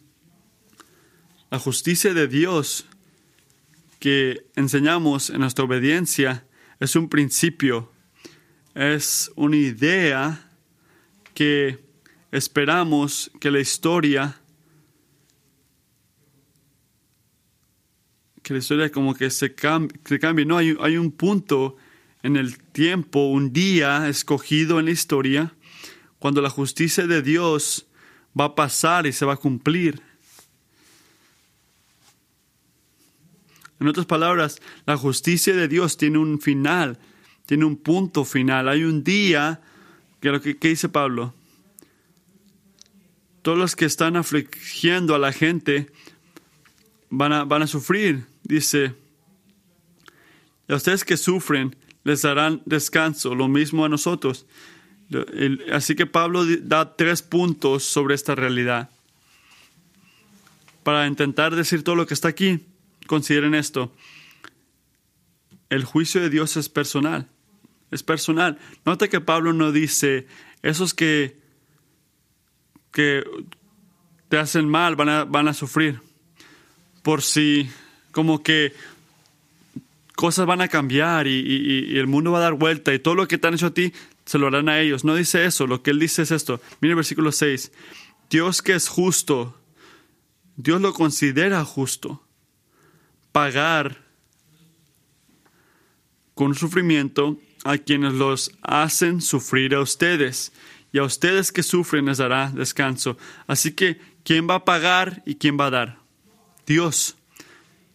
[1.50, 2.84] La justicia de Dios
[3.98, 6.46] que enseñamos en nuestra obediencia
[6.78, 7.90] es un principio,
[8.74, 10.50] es una idea
[11.32, 11.82] que
[12.30, 14.41] esperamos que la historia
[18.42, 20.44] que la historia como que se, cambie.
[20.44, 21.76] No, hay, hay un punto
[22.22, 25.54] en el tiempo, un día escogido en la historia,
[26.18, 27.86] cuando la justicia de Dios
[28.38, 30.00] va a pasar y se va a cumplir.
[33.80, 36.98] En otras palabras, la justicia de Dios tiene un final,
[37.46, 38.68] tiene un punto final.
[38.68, 39.60] Hay un día,
[40.20, 41.34] que lo que, dice Pablo,
[43.42, 45.90] todos los que están afligiendo a la gente
[47.10, 48.94] van a, van a sufrir dice,
[50.68, 54.46] a ustedes que sufren les darán descanso, lo mismo a nosotros.
[55.72, 58.90] Así que Pablo da tres puntos sobre esta realidad.
[60.82, 62.60] Para intentar decir todo lo que está aquí,
[63.06, 63.92] consideren esto.
[65.68, 67.28] El juicio de Dios es personal.
[67.90, 68.58] Es personal.
[68.84, 70.26] Nota que Pablo no dice,
[70.62, 71.38] esos que,
[72.90, 73.22] que
[74.28, 76.00] te hacen mal van a, van a sufrir.
[77.02, 77.70] Por si
[78.12, 78.72] como que
[80.14, 83.38] cosas van a cambiar y, el mundo va a dar vuelta y todo lo que
[83.38, 83.92] te han hecho a ti
[84.24, 85.04] se lo harán a ellos.
[85.04, 86.60] No dice eso, lo que él dice es esto.
[86.80, 87.72] Mire el versículo 6.
[88.30, 89.58] Dios que es justo,
[90.56, 92.22] Dios lo considera justo.
[93.32, 94.02] Pagar
[96.34, 100.52] con sufrimiento a quienes los hacen sufrir a ustedes.
[100.92, 103.16] Y a ustedes que sufren les dará descanso.
[103.46, 105.98] Así que, ¿quién va a pagar y quién va a dar?
[106.66, 107.16] Dios.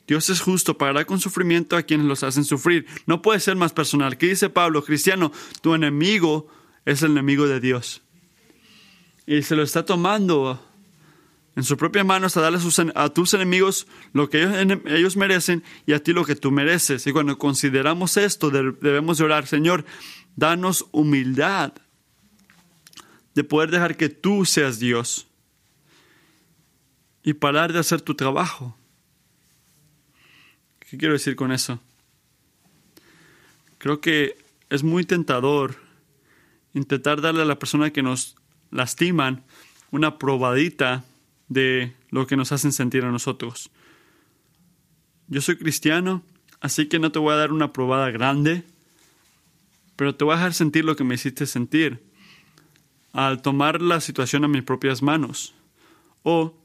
[0.07, 2.85] Dios es justo, pagará con sufrimiento a quienes los hacen sufrir.
[3.05, 4.17] No puede ser más personal.
[4.17, 4.83] ¿Qué dice Pablo?
[4.83, 6.47] Cristiano, tu enemigo
[6.85, 8.01] es el enemigo de Dios.
[9.25, 10.63] Y se lo está tomando
[11.57, 12.59] en su propia mano hasta darle
[12.95, 14.43] a, tus enemigos lo que
[14.85, 17.05] ellos, merecen y a ti lo que tú mereces.
[17.07, 19.83] Y cuando consideramos esto, debemos orar, Señor,
[20.35, 21.73] danos humildad
[23.33, 25.27] de poder dejar que tú seas Dios
[27.23, 28.76] y parar de hacer tu trabajo.
[30.89, 31.81] ¿Qué quiero decir con eso?
[33.77, 34.37] Creo que
[34.69, 35.75] es muy tentador
[36.73, 38.37] intentar darle a la persona que nos
[38.71, 39.43] lastiman
[39.91, 41.03] una probadita
[41.49, 43.69] de lo que nos hacen sentir a nosotros.
[45.27, 46.23] Yo soy cristiano,
[46.61, 48.63] así que no te voy a dar una probada grande,
[49.97, 52.01] pero te voy a dejar sentir lo que me hiciste sentir
[53.11, 55.53] al tomar la situación a mis propias manos.
[56.23, 56.55] O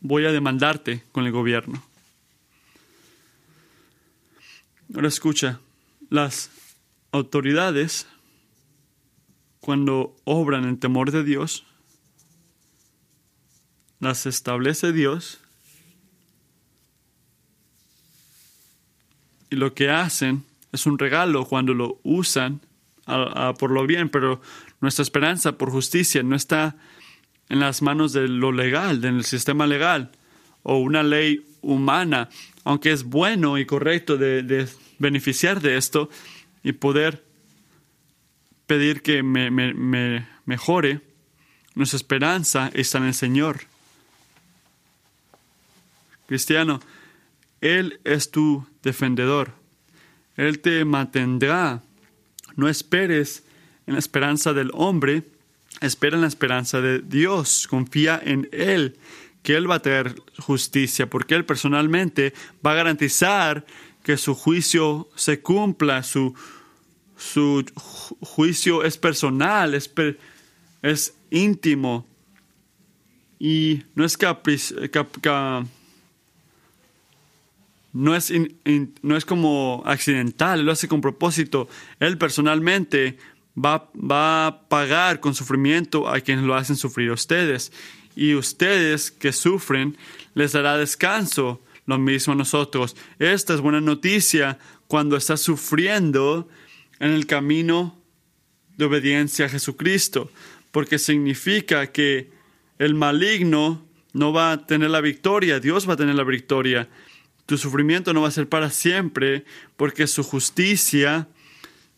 [0.00, 1.82] voy a demandarte con el gobierno.
[4.94, 5.60] Ahora escucha,
[6.08, 6.50] las
[7.12, 8.06] autoridades,
[9.60, 11.64] cuando obran en temor de Dios,
[14.00, 15.40] las establece Dios
[19.50, 22.60] y lo que hacen es un regalo cuando lo usan
[23.58, 24.40] por lo bien, pero
[24.80, 26.76] nuestra esperanza por justicia no está
[27.48, 30.10] en las manos de lo legal, del sistema legal,
[30.62, 32.28] o una ley humana,
[32.64, 36.10] aunque es bueno y correcto de, beneficiar de esto
[36.62, 37.24] y poder
[38.66, 39.50] pedir que me,
[40.44, 41.00] mejore,
[41.74, 43.60] nuestra esperanza está en el Señor.
[46.26, 46.80] Cristiano,
[47.60, 49.52] Él es tu defendedor.
[50.36, 51.82] Él te mantendrá.
[52.56, 53.44] No esperes
[53.86, 55.24] en la esperanza del hombre,
[55.80, 57.66] espera en la esperanza de Dios.
[57.68, 58.98] Confía en Él,
[59.42, 63.64] que Él va a traer justicia, porque Él personalmente va a garantizar
[64.02, 66.34] que su juicio se cumpla, su,
[67.16, 67.64] su
[68.20, 69.90] juicio es personal, es,
[70.82, 72.06] es íntimo
[73.38, 74.18] y no es
[77.92, 78.32] no es,
[79.02, 81.68] no es como accidental, lo hace con propósito.
[82.00, 83.18] Él personalmente
[83.64, 87.72] va, va, a pagar con sufrimiento a quienes lo hacen sufrir a ustedes.
[88.14, 89.96] Y ustedes que sufren
[90.34, 91.62] les dará descanso.
[91.86, 92.96] Lo mismo a nosotros.
[93.18, 96.46] Esta es buena noticia cuando estás sufriendo
[97.00, 97.98] en el camino
[98.76, 100.30] de obediencia a Jesucristo,
[100.70, 102.30] porque significa que
[102.78, 106.88] el maligno no va a tener la victoria, Dios va a tener la victoria.
[107.46, 109.44] Tu sufrimiento no va a ser para siempre,
[109.76, 111.28] porque su justicia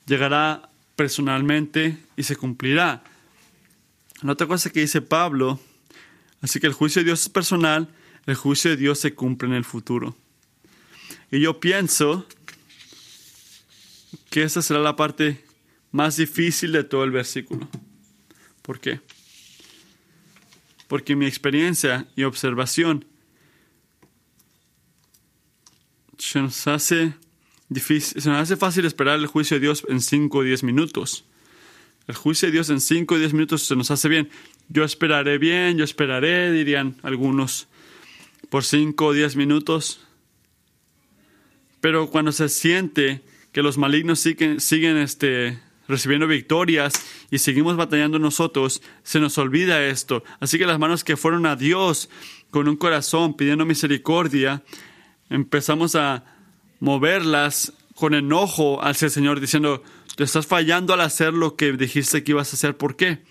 [0.07, 0.70] llegará
[1.01, 3.03] personalmente y se cumplirá.
[4.21, 5.59] La otra cosa que dice Pablo,
[6.43, 7.89] así que el juicio de Dios es personal,
[8.27, 10.15] el juicio de Dios se cumple en el futuro.
[11.31, 12.27] Y yo pienso
[14.29, 15.43] que esa será la parte
[15.91, 17.67] más difícil de todo el versículo.
[18.61, 19.01] ¿Por qué?
[20.87, 23.07] Porque mi experiencia y observación
[26.19, 27.15] se nos hace
[27.71, 31.25] difícil, se nos hace fácil esperar el juicio de Dios en 5 o 10 minutos.
[32.07, 34.29] El juicio de Dios en 5 o 10 minutos se nos hace bien.
[34.69, 37.69] Yo esperaré bien, yo esperaré, dirían algunos,
[38.51, 40.01] por 5 o 10 minutos.
[41.81, 46.93] Pero cuando se siente que los malignos siguen, siguen este, recibiendo victorias
[47.31, 50.25] y seguimos batallando nosotros, se nos olvida esto.
[50.41, 52.11] Así que las manos que fueron a Dios
[52.51, 54.65] con un corazón pidiendo misericordia,
[55.29, 56.25] empezamos a
[56.81, 59.85] moverlas con enojo hacia el Señor, diciendo,
[60.17, 62.77] te estás fallando al hacer lo que dijiste que ibas a hacer.
[62.77, 63.23] ¿Por qué?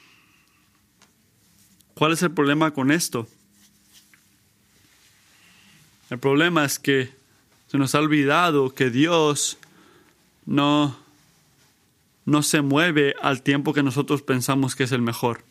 [1.95, 3.27] ¿Cuál es el problema con esto?
[6.09, 7.09] El problema es que
[7.67, 9.57] se nos ha olvidado que Dios
[10.45, 10.97] no,
[12.25, 15.43] no se mueve al tiempo que nosotros pensamos que es el mejor.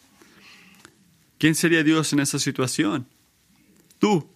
[1.38, 3.06] ¿Quién sería Dios en esa situación?
[3.98, 4.28] Tú.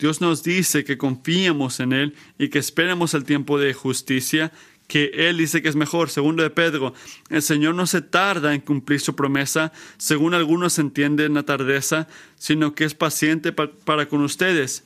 [0.00, 4.50] Dios nos dice que confiemos en Él y que esperemos el tiempo de justicia,
[4.88, 6.08] que Él dice que es mejor.
[6.08, 6.94] Segundo de Pedro,
[7.28, 12.74] el Señor no se tarda en cumplir su promesa, según algunos entienden la tardeza, sino
[12.74, 14.84] que es paciente para con ustedes,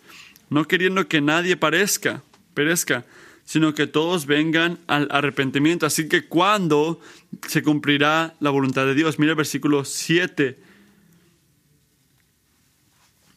[0.51, 2.23] no queriendo que nadie parezca,
[2.53, 3.07] perezca,
[3.45, 5.87] sino que todos vengan al arrepentimiento.
[5.87, 7.01] Así que cuando
[7.47, 9.19] se cumplirá la voluntad de Dios.
[9.19, 10.59] Mira el versículo 7.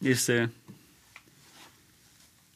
[0.00, 0.48] Dice,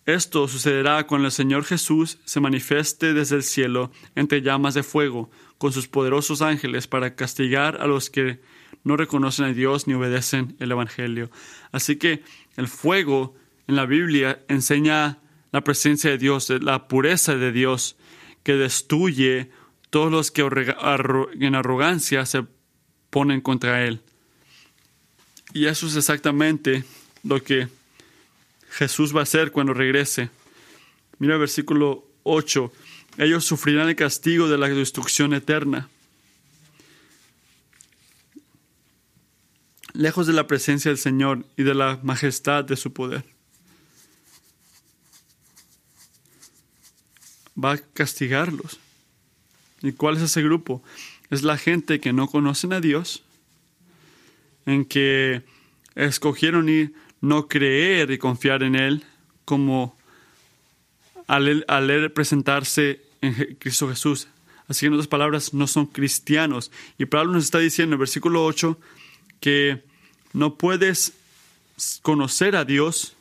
[0.05, 5.31] esto sucederá cuando el Señor Jesús se manifieste desde el cielo entre llamas de fuego
[5.59, 8.41] con sus poderosos ángeles para castigar a los que
[8.83, 11.31] no reconocen a Dios ni obedecen el Evangelio.
[11.71, 12.25] Así que
[12.57, 13.37] el fuego
[13.69, 15.21] en la Biblia enseña
[15.53, 17.97] la presencia de Dios, la pureza de Dios,
[18.43, 19.51] que destruye
[19.91, 22.45] todos los que en arrogancia se
[23.11, 24.01] ponen contra Él.
[25.53, 26.83] Y eso es exactamente
[27.23, 27.69] lo que
[28.73, 30.31] Jesús va a hacer cuando regrese.
[31.19, 32.73] Mira el versículo 8.
[33.19, 35.89] Ellos sufrirán el castigo de la destrucción eterna.
[39.93, 43.25] Lejos de la presencia del Señor y de la majestad de su poder.
[47.63, 48.79] va a castigarlos.
[49.83, 50.83] ¿Y cuál es ese grupo?
[51.31, 53.23] Es la gente que no conocen a Dios,
[54.67, 55.43] en que
[55.95, 56.93] escogieron y
[57.23, 59.05] no creer y confiar en Él
[59.47, 59.97] como
[61.27, 64.29] al, presentarse en Cristo Jesús.
[64.69, 66.71] Así que en otras palabras, no son cristianos.
[66.99, 68.79] Y Pablo nos está diciendo en el versículo 8
[69.41, 69.83] que
[70.35, 71.15] no puedes
[72.03, 73.15] conocer a Dios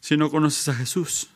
[0.00, 1.28] si no conoces a Jesús.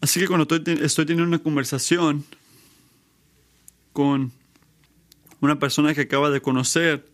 [0.00, 2.24] Así que cuando estoy, teniendo una conversación
[3.92, 4.30] con
[5.40, 7.08] una persona que acaba de conocer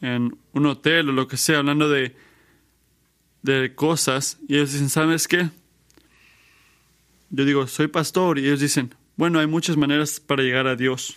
[0.00, 2.16] en un hotel o lo que sea, hablando de,
[3.42, 5.50] de cosas, y ellos dicen, ¿sabes qué?
[7.30, 11.16] Yo digo, soy pastor, y ellos dicen, bueno, hay muchas maneras para llegar a Dios.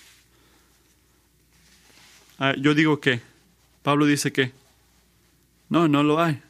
[2.39, 3.21] Ah, yo digo que,
[3.84, 4.51] Pablo dice que,
[5.69, 6.41] no, no lo hay.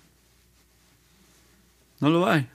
[2.00, 2.48] No lo hay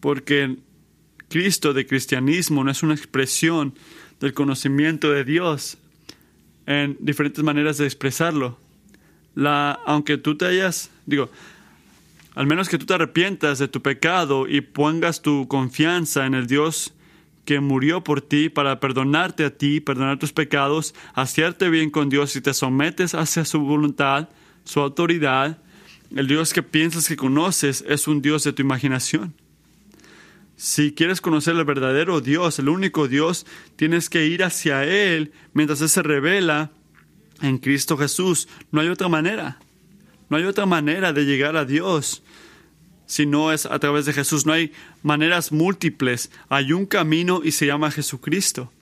[0.00, 0.56] porque
[1.28, 3.74] Cristo de cristianismo no es una expresión
[4.20, 5.78] del conocimiento de Dios
[6.68, 8.58] en diferentes maneras de expresarlo.
[9.34, 11.30] La, aunque tú te hayas, digo,
[12.34, 16.46] al menos que tú te arrepientas de tu pecado y pongas tu confianza en el
[16.46, 16.92] Dios
[17.46, 22.36] que murió por ti para perdonarte a ti, perdonar tus pecados, hacerte bien con Dios
[22.36, 24.28] y te sometes hacia su voluntad,
[24.64, 25.56] su autoridad,
[26.14, 29.32] el Dios que piensas que conoces es un Dios de tu imaginación.
[30.58, 33.46] Si quieres conocer el verdadero Dios, el único Dios,
[33.76, 36.72] tienes que ir hacia Él mientras Él se revela
[37.40, 38.48] en Cristo Jesús.
[38.72, 39.60] No hay otra manera.
[40.28, 42.24] No hay otra manera de llegar a Dios
[43.06, 44.46] si no es a través de Jesús.
[44.46, 44.72] No hay
[45.04, 46.32] maneras múltiples.
[46.48, 48.72] Hay un camino y se llama Jesucristo.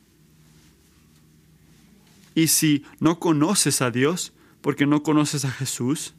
[2.35, 6.15] Y si no conoces a Dios porque no conoces a Jesús,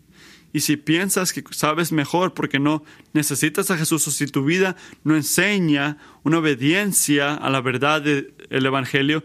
[0.54, 2.84] y si piensas que sabes mejor porque no
[3.14, 8.34] necesitas a Jesús o si tu vida no enseña una obediencia a la verdad del
[8.50, 9.24] Evangelio,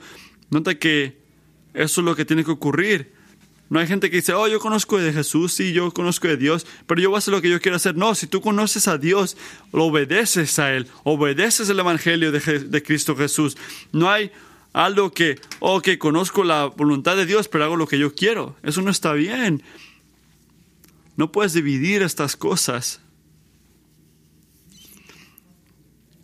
[0.51, 1.23] nota que
[1.75, 3.13] eso es lo que tiene que ocurrir.
[3.71, 6.67] No hay gente que dice, oh, yo conozco de Jesús, sí, yo conozco de Dios,
[6.87, 7.97] pero yo voy a hacer lo que yo quiero hacer.
[7.97, 9.39] No, si tú conoces a Dios,
[9.73, 13.57] lo obedeces a Él, obedeces el Evangelio de, de Cristo Jesús.
[13.91, 14.31] No hay
[14.75, 18.57] algo que, oh, que conozco la voluntad de Dios, pero hago lo que yo quiero.
[18.63, 19.63] Eso no está bien.
[21.17, 23.01] No puedes dividir estas cosas.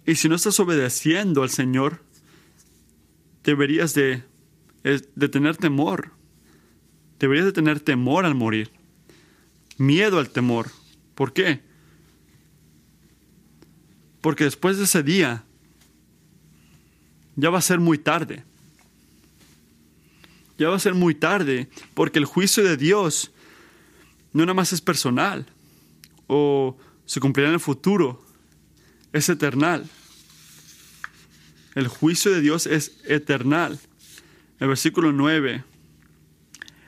[0.06, 2.02] Y si no estás obedeciendo al Señor,
[3.44, 4.22] deberías de,
[4.82, 6.12] de tener temor.
[7.18, 8.70] Deberías de tener temor al morir.
[9.76, 10.70] Miedo al temor.
[11.14, 11.60] ¿Por qué?
[14.20, 15.44] Porque después de ese día
[17.36, 18.44] ya va a ser muy tarde.
[20.58, 23.30] Ya va a ser muy tarde porque el juicio de Dios
[24.32, 25.46] no nada más es personal
[26.26, 26.76] o
[27.06, 28.24] se cumplirá en el futuro,
[29.12, 29.88] es eternal.
[31.74, 33.78] El juicio de Dios es eternal.
[34.60, 35.64] El versículo 9.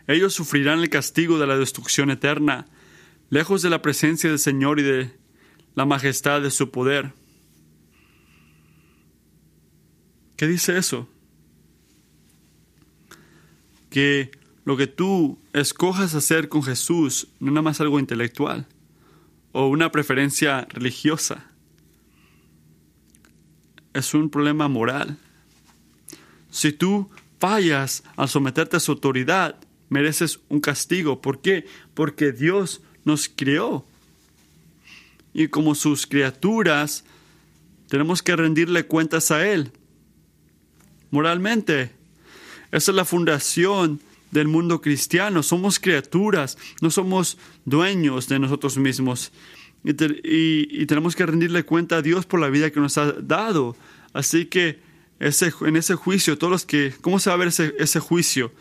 [0.06, 2.66] Ellos sufrirán el castigo de la destrucción eterna,
[3.30, 5.16] lejos de la presencia del Señor y de
[5.74, 7.12] la majestad de su poder.
[10.36, 11.08] ¿Qué dice eso?
[13.90, 14.30] Que
[14.64, 18.66] lo que tú escojas hacer con Jesús no es nada más algo intelectual
[19.52, 21.46] o una preferencia religiosa.
[23.92, 25.18] Es un problema moral.
[26.50, 29.56] Si tú fallas al someterte a su autoridad,
[29.88, 31.20] mereces un castigo.
[31.20, 31.66] ¿Por qué?
[31.94, 33.84] Porque Dios nos creó.
[35.32, 37.04] Y como sus criaturas,
[37.88, 39.72] tenemos que rendirle cuentas a Él.
[41.10, 41.92] Moralmente.
[42.70, 44.00] Esa es la fundación
[44.30, 45.42] del mundo cristiano.
[45.42, 49.32] Somos criaturas, no somos dueños de nosotros mismos.
[49.84, 53.76] Y, tenemos que rendirle cuenta a Dios por la vida que nos ha dado.
[54.12, 54.80] Así que
[55.18, 56.94] ese, en ese juicio, todos los que...
[57.00, 58.52] ¿Cómo se va a ver ese, ese juicio?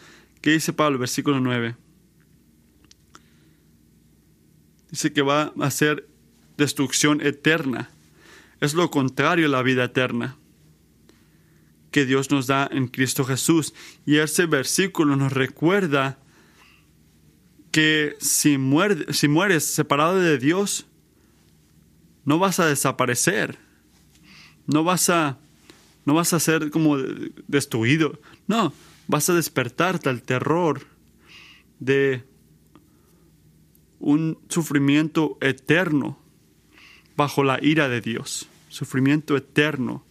[0.42, 0.98] ¿Qué dice Pablo?
[0.98, 1.76] Versículo 9.
[4.92, 6.08] Dice que va a ser
[6.58, 7.92] destrucción eterna.
[8.60, 10.39] Es lo contrario a la vida eterna
[11.92, 13.74] que Dios nos da en Cristo Jesús.
[14.06, 16.20] Y ese versículo nos recuerda
[17.72, 18.58] que si,
[19.12, 20.86] si mueres separado de Dios,
[22.26, 23.58] no vas a desaparecer,
[24.68, 25.38] no vas a,
[26.06, 26.98] no vas a ser como
[27.48, 28.74] destruido, no,
[29.08, 30.86] vas a despertarte al terror
[31.80, 32.24] de
[34.00, 36.20] un sufrimiento eterno
[37.16, 40.04] bajo la ira de Dios, sufrimiento eterno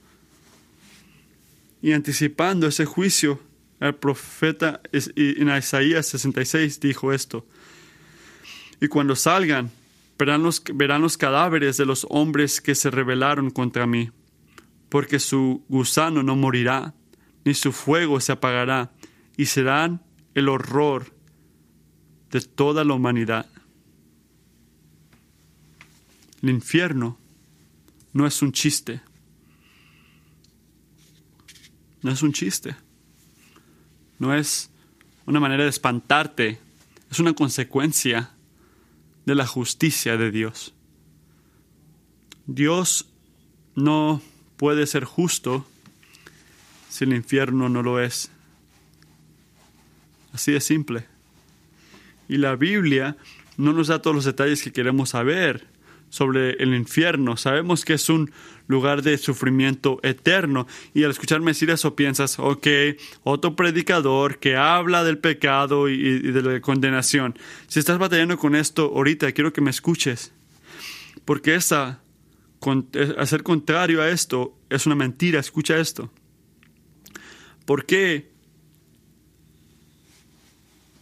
[1.80, 3.40] y anticipando ese juicio,
[3.80, 7.46] el profeta en Isaías 66 dijo esto.
[8.80, 9.70] Y cuando salgan,
[10.18, 14.10] verán los, verán los cadáveres de los hombres que se rebelaron contra mí,
[14.88, 16.94] porque su gusano no morirá,
[17.44, 18.92] ni su fuego se apagará,
[19.36, 20.02] y serán
[20.34, 21.14] el horror
[22.30, 23.46] de toda la humanidad.
[26.42, 27.18] El infierno
[28.12, 29.00] no es un chiste.
[32.02, 32.76] No es un chiste.
[34.18, 34.70] No es
[35.26, 36.58] una manera de espantarte.
[37.10, 38.30] Es una consecuencia
[39.24, 40.74] de la justicia de Dios.
[42.46, 43.06] Dios
[43.74, 44.22] no
[44.56, 45.66] puede ser justo
[46.88, 48.30] si el infierno no lo es.
[50.32, 51.06] Así de simple.
[52.28, 53.16] Y la Biblia
[53.56, 55.66] no nos da todos los detalles que queremos saber
[56.10, 57.36] sobre el infierno.
[57.36, 58.30] Sabemos que es un
[58.68, 60.68] lugar de sufrimiento eterno.
[60.94, 62.66] Y al escucharme decir eso piensas, ok,
[63.24, 67.36] otro predicador que habla del pecado y, de la condenación.
[67.66, 70.32] Si estás batallando con esto ahorita, quiero que me escuches.
[71.24, 72.00] Porque esa,
[73.18, 75.40] hacer contrario a esto es una mentira.
[75.40, 76.10] Escucha esto.
[77.64, 78.30] ¿Por qué?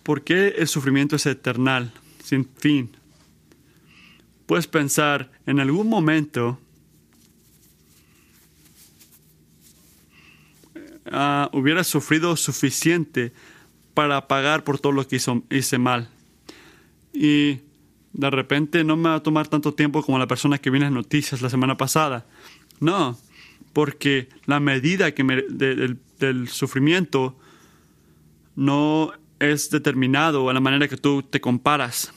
[0.02, 1.92] ¿Por qué el sufrimiento es eternal,
[2.22, 2.96] sin fin?
[4.46, 6.60] Puedes pensar, en algún momento
[11.12, 13.32] uh, hubiera sufrido suficiente
[13.94, 16.10] para pagar por todo lo que hizo, hice mal.
[17.12, 17.60] Y
[18.12, 20.94] de repente no me va a tomar tanto tiempo como la persona que viene en
[20.94, 22.26] noticias la semana pasada.
[22.80, 23.18] No,
[23.72, 27.36] porque la medida del, sufrimiento
[28.54, 32.12] no es determinado a la manera que tú te comparas.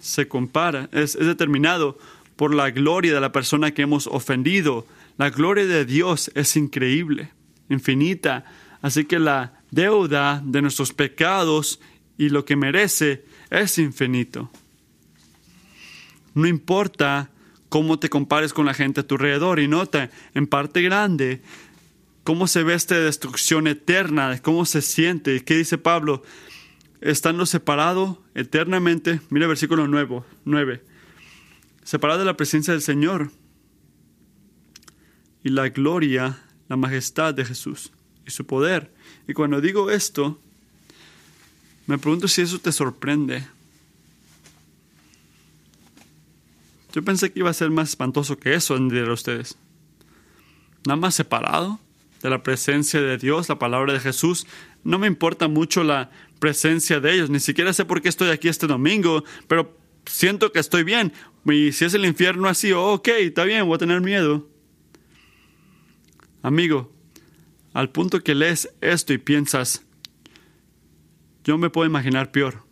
[0.00, 1.98] Se compara, es determinado
[2.34, 4.86] por la gloria de la persona que hemos ofendido.
[5.18, 7.30] La gloria de Dios es increíble,
[7.68, 8.44] infinita.
[8.82, 11.80] Así que la deuda de nuestros pecados
[12.16, 14.50] y lo que merece es infinito.
[16.34, 17.30] No importa
[17.68, 21.42] cómo te compares con la gente a tu alrededor y nota, en parte grande,
[22.24, 25.44] cómo se ve esta destrucción eterna, cómo se siente.
[25.44, 26.22] ¿Qué dice Pablo?
[27.00, 30.84] Estando separado eternamente, mira el versículo 9, 9,
[31.84, 33.30] separado de la presencia del Señor
[35.44, 36.38] y la gloria,
[36.68, 37.92] la majestad de Jesús
[38.26, 38.92] y su poder.
[39.26, 40.38] Y cuando digo esto,
[41.86, 43.46] me pregunto si eso te sorprende.
[46.92, 49.56] Yo pensé que iba a ser más espantoso que eso, a ustedes.
[50.86, 51.80] Nada más separado
[52.22, 54.46] de la presencia de Dios, la palabra de Jesús.
[54.84, 57.30] No me importa mucho la presencia de ellos.
[57.30, 61.12] Ni siquiera sé por qué estoy aquí este domingo, pero siento que estoy bien.
[61.44, 64.46] Y si es el infierno así, ok, está bien, voy a tener miedo.
[66.48, 66.90] Amigo,
[67.74, 69.84] al punto que lees esto y piensas,
[71.44, 72.64] yo me puedo imaginar peor.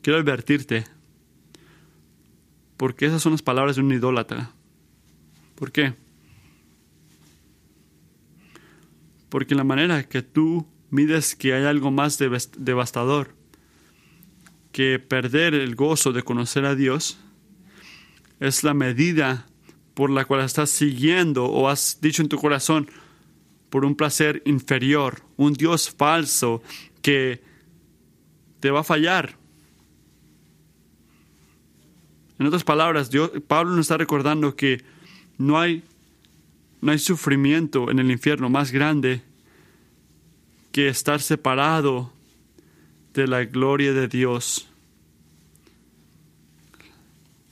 [0.00, 0.84] Quiero advertirte,
[2.76, 4.52] porque esas son las palabras de un idólatra.
[5.56, 5.94] ¿Por qué?
[9.28, 13.34] Porque la manera que tú mides que hay algo más devastador
[14.70, 17.18] que perder el gozo de conocer a Dios
[18.38, 19.48] es la medida
[19.96, 22.86] por la cual estás siguiendo o has dicho en tu corazón
[23.70, 26.62] por un placer inferior, un Dios falso
[27.00, 27.40] que
[28.60, 29.38] te va a fallar.
[32.38, 33.10] En otras palabras,
[33.48, 34.84] Pablo nos está recordando que
[35.38, 35.82] no hay,
[36.82, 39.22] no hay sufrimiento en el infierno más grande
[40.72, 42.12] que estar separado
[43.14, 44.68] de la gloria de Dios.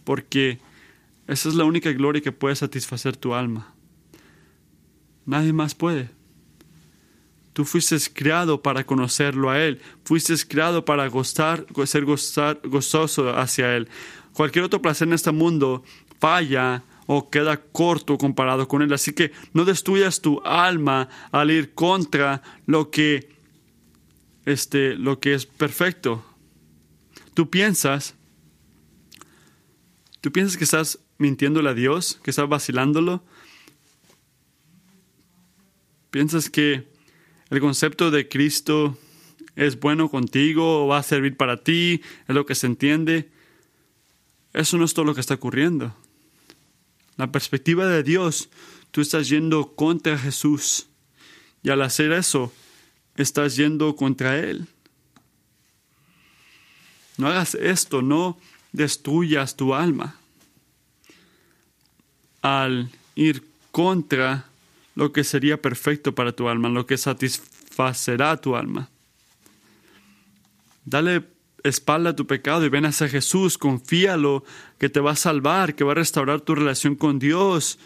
[0.05, 0.59] Porque
[1.27, 3.75] esa es la única gloria que puede satisfacer tu alma.
[5.27, 6.11] Nadie más puede.
[7.55, 9.81] Tú fuiste creado para conocerlo a Él.
[10.05, 13.89] Fuiste creado para gozar, ser gozar, gozoso hacia Él.
[14.33, 15.85] Cualquier otro placer en este mundo
[16.19, 18.93] falla o queda corto comparado con Él.
[18.93, 23.29] Así que no destruyas tu alma al ir contra lo que,
[24.45, 26.25] este, lo que es perfecto.
[27.35, 28.15] Tú piensas,
[30.21, 33.23] tú piensas que estás mintiéndole a Dios, que estás vacilándolo?
[36.11, 36.87] ¿Piensas que
[37.51, 38.99] el concepto de Cristo
[39.57, 42.03] es bueno contigo o va a servir para ti?
[42.29, 43.31] ¿Es lo que se entiende?
[44.53, 45.95] Eso no es todo lo que está ocurriendo.
[47.17, 48.49] La perspectiva de Dios,
[48.91, 50.87] tú estás yendo contra Jesús.
[51.63, 52.53] Y al hacer eso,
[53.17, 54.67] estás yendo contra Él.
[57.17, 58.39] No hagas esto, no
[58.73, 60.19] destruyas tu alma
[62.45, 63.43] al ir
[63.73, 64.45] contra
[64.95, 68.91] lo que sería perfecto para tu alma, lo que satisfacerá tu alma.
[70.85, 71.25] Dale
[71.63, 74.45] espalda a tu pecado y ven hacia Jesús, confíalo
[74.79, 77.79] que te va a salvar, que va a restaurar tu relación con Dios,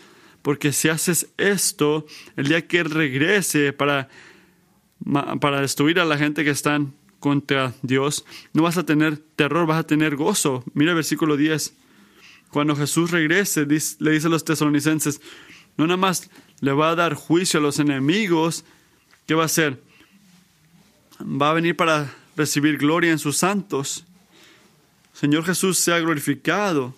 [0.43, 2.05] porque si haces esto,
[2.35, 4.09] el día que Él regrese para,
[5.41, 9.79] para destruir a la gente que están contra Dios, no vas a tener terror, vas
[9.79, 10.65] a tener gozo.
[10.75, 11.75] Mira el versículo 10.
[12.51, 15.21] Cuando Jesús regrese, le dice a los tesalonicenses,
[15.77, 16.31] no nada más
[16.61, 18.65] le va a dar juicio a los enemigos,
[19.27, 19.83] ¿qué va a hacer?
[21.21, 24.05] Va a venir para recibir gloria en sus santos.
[25.13, 26.95] Señor Jesús sea glorificado.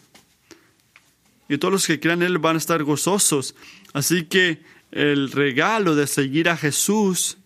[1.49, 3.55] Y todos los que crean en Él van a estar gozosos.
[3.93, 7.39] Así que el regalo de seguir a Jesús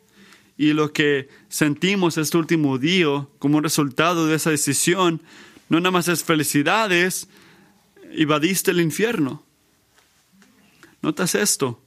[0.57, 5.23] y lo que sentimos este último día como resultado de esa decisión,
[5.69, 7.29] no nada más es felicidades,
[8.15, 9.45] evadiste el infierno.
[11.03, 11.83] ¿Notas esto?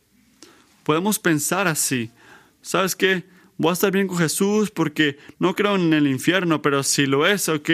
[0.84, 2.12] Podemos pensar así.
[2.62, 3.26] ¿Sabes qué?
[3.58, 7.26] Voy a estar bien con Jesús porque no creo en el infierno, pero si lo
[7.26, 7.70] es, ok,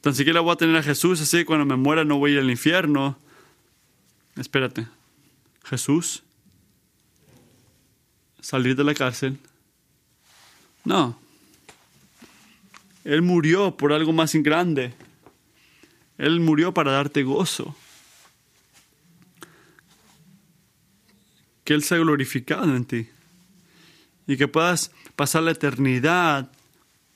[0.00, 2.50] tan siquiera voy a tener a Jesús, así que cuando me muera no voy al
[2.50, 3.18] infierno.
[4.36, 4.86] Espérate,
[5.64, 6.22] Jesús
[8.40, 9.38] salir de la cárcel.
[10.84, 11.18] No.
[13.04, 14.92] Él murió por algo más grande.
[16.20, 17.74] Él murió para darte gozo.
[21.64, 23.08] Que Él sea glorificado en ti.
[24.26, 26.52] Y que puedas pasar la eternidad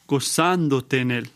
[0.07, 1.31] gozándote en Él.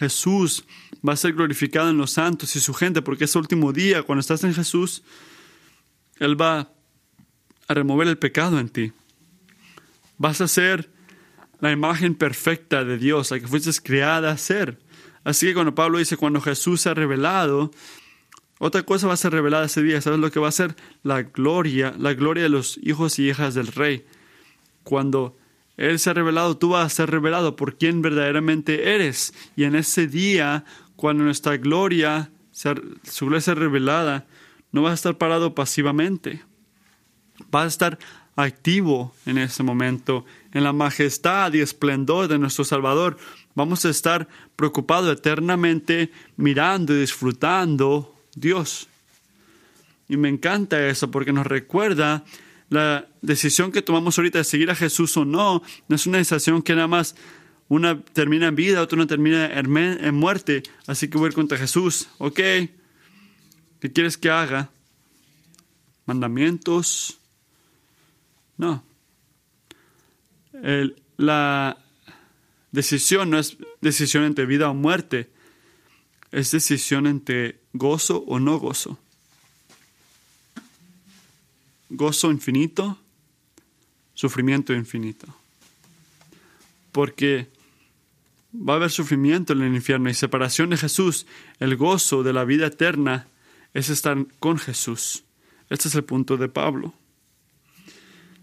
[0.00, 0.64] Jesús
[1.08, 4.20] va a ser glorificado en los santos y su gente, porque ese último día, cuando
[4.20, 5.04] estás en Jesús,
[6.18, 6.68] Él va
[7.68, 8.92] a remover el pecado en ti.
[10.16, 10.90] Vas a ser
[11.60, 14.78] la imagen perfecta de Dios, la que fuiste creada a ser.
[15.24, 17.70] Así que cuando Pablo dice, cuando Jesús se ha revelado,
[18.58, 20.00] otra cosa va a ser revelada ese día.
[20.00, 20.74] ¿Sabes lo que va a ser?
[21.02, 24.04] La gloria, la gloria de los hijos y hijas del rey.
[24.82, 25.36] Cuando
[25.76, 29.32] Él se ha revelado, tú vas a ser revelado por quien verdaderamente eres.
[29.54, 30.64] Y en ese día,
[30.96, 34.26] cuando nuestra gloria, su gloria sea revelada,
[34.72, 36.42] no vas a estar parado pasivamente.
[37.50, 37.98] Vas a estar
[38.38, 40.24] activo en ese momento,
[40.54, 43.18] en la majestad y esplendor de nuestro Salvador.
[43.56, 48.86] Vamos a estar preocupados eternamente mirando y disfrutando Dios.
[50.08, 52.24] Y me encanta eso porque nos recuerda
[52.70, 56.62] la decisión que tomamos ahorita de seguir a Jesús o no, no es una decisión
[56.62, 57.16] que nada más
[57.66, 60.62] una termina en vida, otra no termina en muerte.
[60.86, 62.08] Así que voy a ir contra Jesús.
[62.18, 64.70] Ok, ¿qué quieres que haga?
[66.06, 67.17] Mandamientos,
[68.58, 68.84] no.
[71.16, 71.78] la
[72.72, 75.30] decisión no es decisión entre vida o muerte,
[76.30, 78.98] es decisión entre gozo o no gozo.
[81.88, 82.98] Gozo infinito,
[84.14, 85.26] sufrimiento infinito.
[86.92, 87.48] Porque
[88.52, 91.26] va a haber sufrimiento en el infierno y separación de Jesús.
[91.60, 93.28] El gozo de la vida eterna
[93.72, 95.24] es estar con Jesús.
[95.70, 96.94] Este es el punto de Pablo.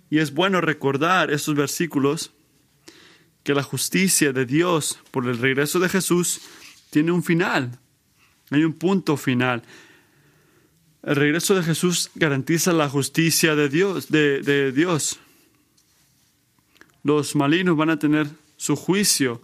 [0.09, 2.31] Y es bueno recordar estos versículos
[3.43, 6.41] que la justicia de Dios por el regreso de Jesús
[6.89, 7.79] tiene un final.
[8.49, 9.63] Hay un punto final.
[11.03, 15.19] El regreso de Jesús garantiza la justicia de Dios, de, Dios.
[17.03, 18.27] Los malignos van a tener
[18.57, 19.43] su juicio.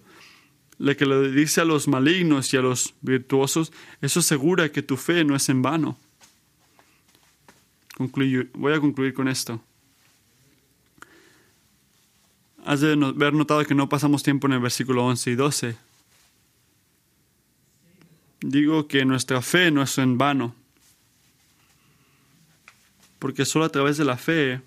[0.80, 4.98] Lo que le dice a los malignos y a los virtuosos, eso asegura que tu
[4.98, 6.00] fe no es en vano.
[8.00, 9.64] voy a concluir con esto.
[12.66, 15.76] Has de haber notado que no pasamos tiempo en el versículo 11 y 12.
[18.42, 20.56] Digo que nuestra fe no es en vano,
[23.20, 24.62] porque solo a través de la fe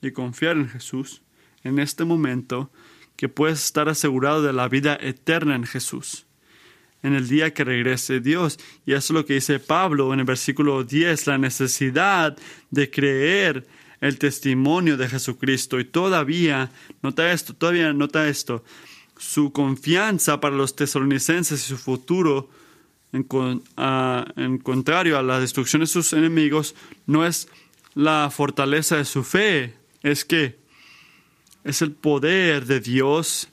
[0.00, 1.22] y confiar en Jesús,
[1.62, 2.70] en este momento,
[3.16, 6.26] que puedes estar asegurado de la vida eterna en Jesús,
[7.02, 8.58] en el día que regrese Dios.
[8.86, 12.36] Y eso es lo que dice Pablo en el versículo 10, la necesidad
[12.70, 13.66] de creer
[14.00, 15.80] el testimonio de Jesucristo.
[15.80, 16.70] Y todavía,
[17.02, 18.64] nota esto, todavía nota esto,
[19.16, 22.50] su confianza para los tesalonicenses y su futuro,
[23.12, 23.22] en,
[24.58, 26.74] contrario a la destrucción de sus enemigos,
[27.06, 27.48] no es
[27.94, 30.58] la fortaleza de su fe, es que
[31.62, 33.48] es el poder de Dios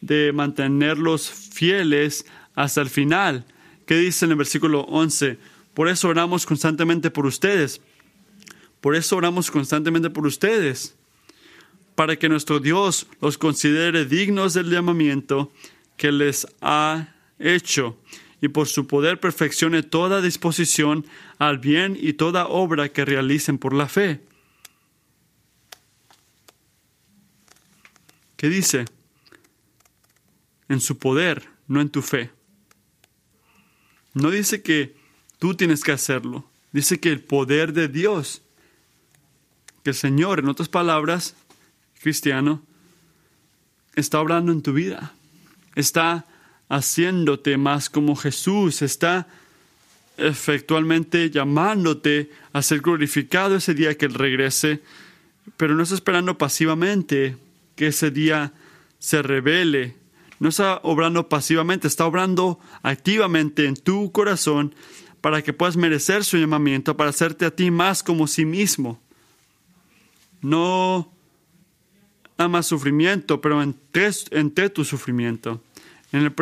[0.00, 3.46] de mantenerlos fieles hasta el final.
[3.86, 5.38] ¿Qué dice en el versículo 11?
[5.72, 7.80] Por eso oramos constantemente por ustedes
[8.84, 10.94] por eso oramos constantemente por ustedes,
[11.94, 15.50] para que nuestro Dios los considere dignos del llamamiento
[15.96, 17.96] que les ha hecho
[18.42, 21.06] y por su poder perfeccione toda disposición
[21.38, 24.20] al bien y toda obra que realicen por la fe.
[28.36, 28.84] ¿Qué dice?
[30.68, 32.32] En su poder, no en tu fe.
[34.12, 34.94] No dice que
[35.38, 38.42] tú tienes que hacerlo, dice que el poder de Dios
[39.84, 41.36] que el Señor, en otras palabras,
[42.00, 42.62] cristiano,
[43.94, 45.12] está obrando en tu vida,
[45.76, 46.24] está
[46.70, 49.28] haciéndote más como Jesús, está
[50.16, 54.80] efectualmente llamándote a ser glorificado ese día que Él regrese,
[55.58, 57.36] pero no está esperando pasivamente
[57.76, 58.54] que ese día
[58.98, 59.96] se revele.
[60.40, 64.74] No está obrando pasivamente, está obrando activamente en tu corazón
[65.20, 69.03] para que puedas merecer su llamamiento, para hacerte a ti más como sí mismo
[70.44, 71.10] no
[72.36, 75.62] más sufrimiento, pero entre, tu sufrimiento.
[76.12, 76.34] En el,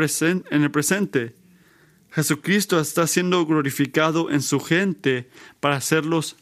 [0.51, 1.35] en el presente,
[2.11, 5.31] Jesucristo está siendo glorificado en su gente
[5.61, 6.37] para hacerlos,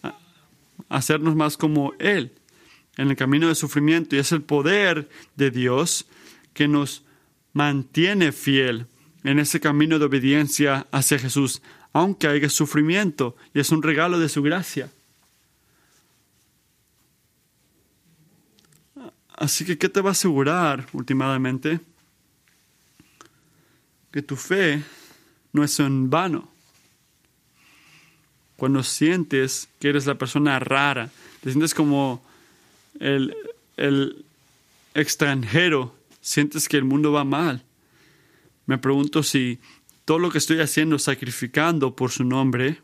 [0.89, 2.33] hacernos más como Él
[2.97, 4.17] en el camino de sufrimiento.
[4.17, 6.07] Y es el poder de Dios
[6.55, 7.05] que nos
[7.53, 8.87] mantiene fiel
[9.23, 11.61] en ese camino de obediencia hacia Jesús,
[11.93, 14.91] aunque haya sufrimiento, y es un regalo de su gracia.
[19.41, 21.81] Así que, ¿qué te va a asegurar últimamente?
[24.13, 24.85] Que tu fe
[25.55, 26.47] no es en vano.
[28.57, 31.11] Cuando sientes que eres la persona rara,
[31.41, 32.23] te sientes como
[32.99, 33.35] el,
[33.79, 34.27] el
[34.93, 37.65] extranjero, sientes que el mundo va mal.
[38.67, 39.59] Me pregunto si
[40.05, 42.83] todo lo que estoy haciendo, sacrificando por su nombre,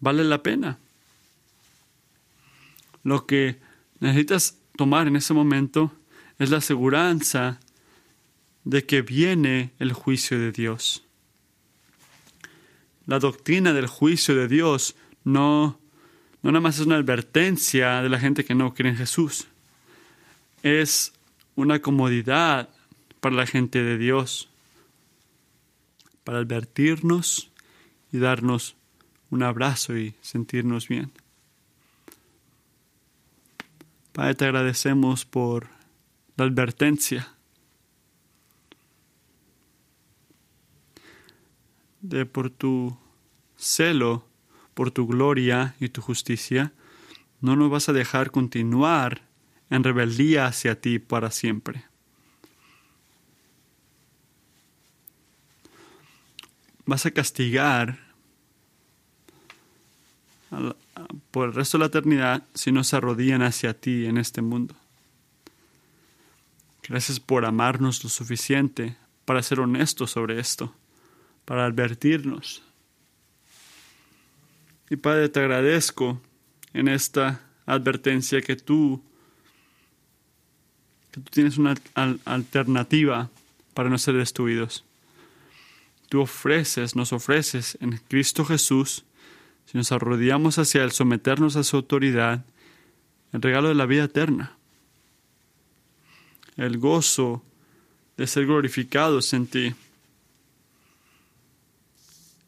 [0.00, 0.78] vale la pena.
[3.04, 3.58] Lo que
[4.00, 5.92] necesitas tomar en ese momento
[6.38, 7.58] es la aseguranza
[8.62, 11.02] de que viene el juicio de Dios.
[13.04, 15.80] La doctrina del juicio de Dios no,
[16.42, 19.48] no nada más es una advertencia de la gente que no cree en Jesús.
[20.62, 21.12] Es
[21.56, 22.68] una comodidad
[23.18, 24.48] para la gente de Dios,
[26.22, 27.50] para advertirnos
[28.12, 28.76] y darnos
[29.30, 31.10] un abrazo y sentirnos bien.
[34.18, 35.68] Padre, te agradecemos por
[36.36, 37.36] la advertencia
[42.00, 42.98] de por tu
[43.56, 44.26] celo,
[44.74, 46.72] por tu gloria y tu justicia,
[47.40, 49.22] no nos vas a dejar continuar
[49.70, 51.84] en rebeldía hacia ti para siempre.
[56.86, 58.07] Vas a castigar
[61.30, 64.74] por el resto de la eternidad si no se arrodillan hacia ti en este mundo.
[66.88, 70.74] Gracias por amarnos lo suficiente para ser honestos sobre esto,
[71.44, 72.62] para advertirnos.
[74.88, 76.20] Y Padre, te agradezco
[76.72, 79.02] en esta advertencia que tú,
[81.10, 81.74] que tú tienes una
[82.24, 83.28] alternativa
[83.74, 84.84] para no ser destruidos.
[86.08, 89.04] Tú ofreces, nos ofreces en Cristo Jesús
[89.70, 92.42] si nos arrodillamos hacia Él, someternos a su autoridad,
[93.34, 94.56] el regalo de la vida eterna,
[96.56, 97.44] el gozo
[98.16, 99.74] de ser glorificados en ti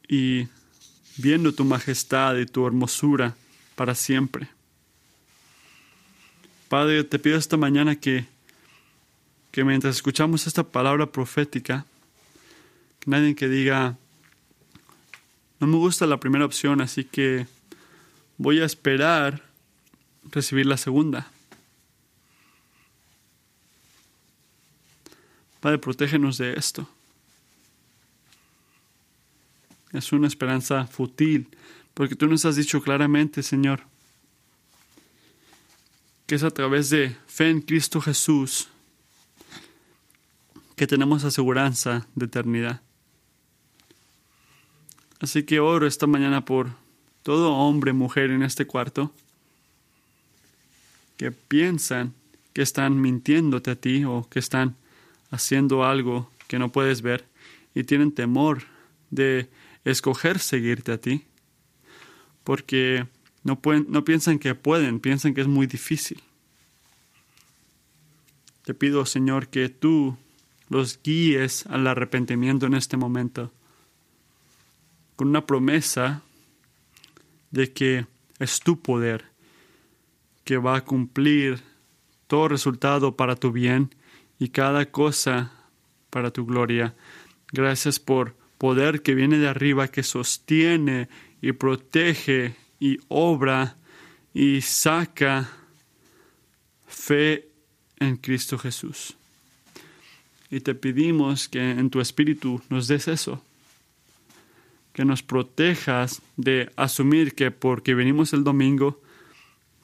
[0.09, 0.49] y
[1.19, 3.37] viendo tu majestad y tu hermosura
[3.75, 4.49] para siempre.
[6.71, 8.25] Padre, te pido esta mañana que,
[9.51, 11.85] que mientras escuchamos esta palabra profética,
[12.99, 13.99] que nadie que diga,
[15.61, 17.47] no me gusta la primera opción, así que
[18.39, 19.43] voy a esperar
[20.25, 21.31] recibir la segunda.
[25.61, 26.89] Padre, protégenos de esto.
[29.93, 31.49] Es una esperanza fútil,
[31.93, 33.83] porque tú nos has dicho claramente, Señor,
[36.27, 38.69] que es a través de fe en Cristo Jesús
[40.77, 42.81] que tenemos aseguranza de eternidad.
[45.21, 46.71] Así que oro esta mañana por
[47.23, 49.13] todo hombre, mujer en este cuarto
[51.19, 52.15] que piensan
[52.55, 54.77] que están mintiéndote a ti o que están
[55.31, 57.27] haciendo algo que no puedes ver
[57.75, 58.63] y tienen temor
[59.11, 59.51] de
[59.85, 61.25] escoger seguirte a ti
[62.43, 63.07] porque
[63.45, 66.23] no, pueden, no piensan que pueden, piensan que es muy difícil.
[68.65, 70.17] Te pido, Señor, que tú
[70.71, 73.53] los guíes al arrepentimiento en este momento
[75.21, 76.23] con una promesa
[77.51, 78.07] de que
[78.39, 79.27] es tu poder
[80.45, 81.61] que va a cumplir
[82.27, 83.95] todo resultado para tu bien
[84.39, 85.53] y cada cosa
[86.09, 86.95] para tu gloria.
[87.53, 91.11] Gracias por poder que viene de arriba, que sostiene
[91.43, 93.77] y protege y obra
[94.33, 95.51] y saca
[96.87, 97.47] fe
[97.99, 99.19] en Cristo Jesús.
[100.51, 103.43] Y te pedimos que en tu espíritu nos des eso
[105.01, 109.01] que nos protejas de asumir que porque venimos el domingo,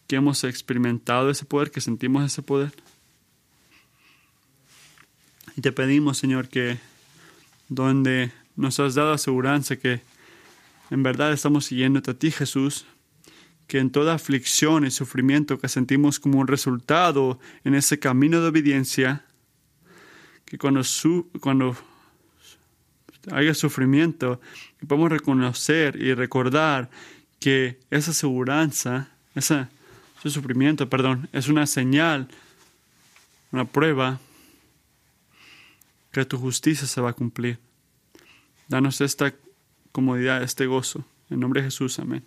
[0.06, 2.70] que hemos experimentado ese poder, que sentimos ese poder.
[5.56, 6.76] Y te pedimos, Señor, que
[7.70, 10.02] donde nos has dado aseguranza que
[10.90, 12.84] en verdad estamos siguiendo a ti, Jesús,
[13.68, 18.48] que en toda aflicción y sufrimiento que sentimos como un resultado en ese camino de
[18.48, 19.24] obediencia,
[20.44, 21.74] que cuando, su, cuando
[23.32, 24.40] haya sufrimiento,
[24.80, 26.90] y podemos reconocer y recordar
[27.40, 29.66] que esa aseguranza, ese,
[30.18, 32.28] ese sufrimiento, perdón, es una señal,
[33.52, 34.20] una prueba
[36.12, 37.58] que tu justicia se va a cumplir.
[38.68, 39.34] Danos esta
[39.92, 41.04] comodidad, este gozo.
[41.30, 42.24] En nombre de Jesús, amén.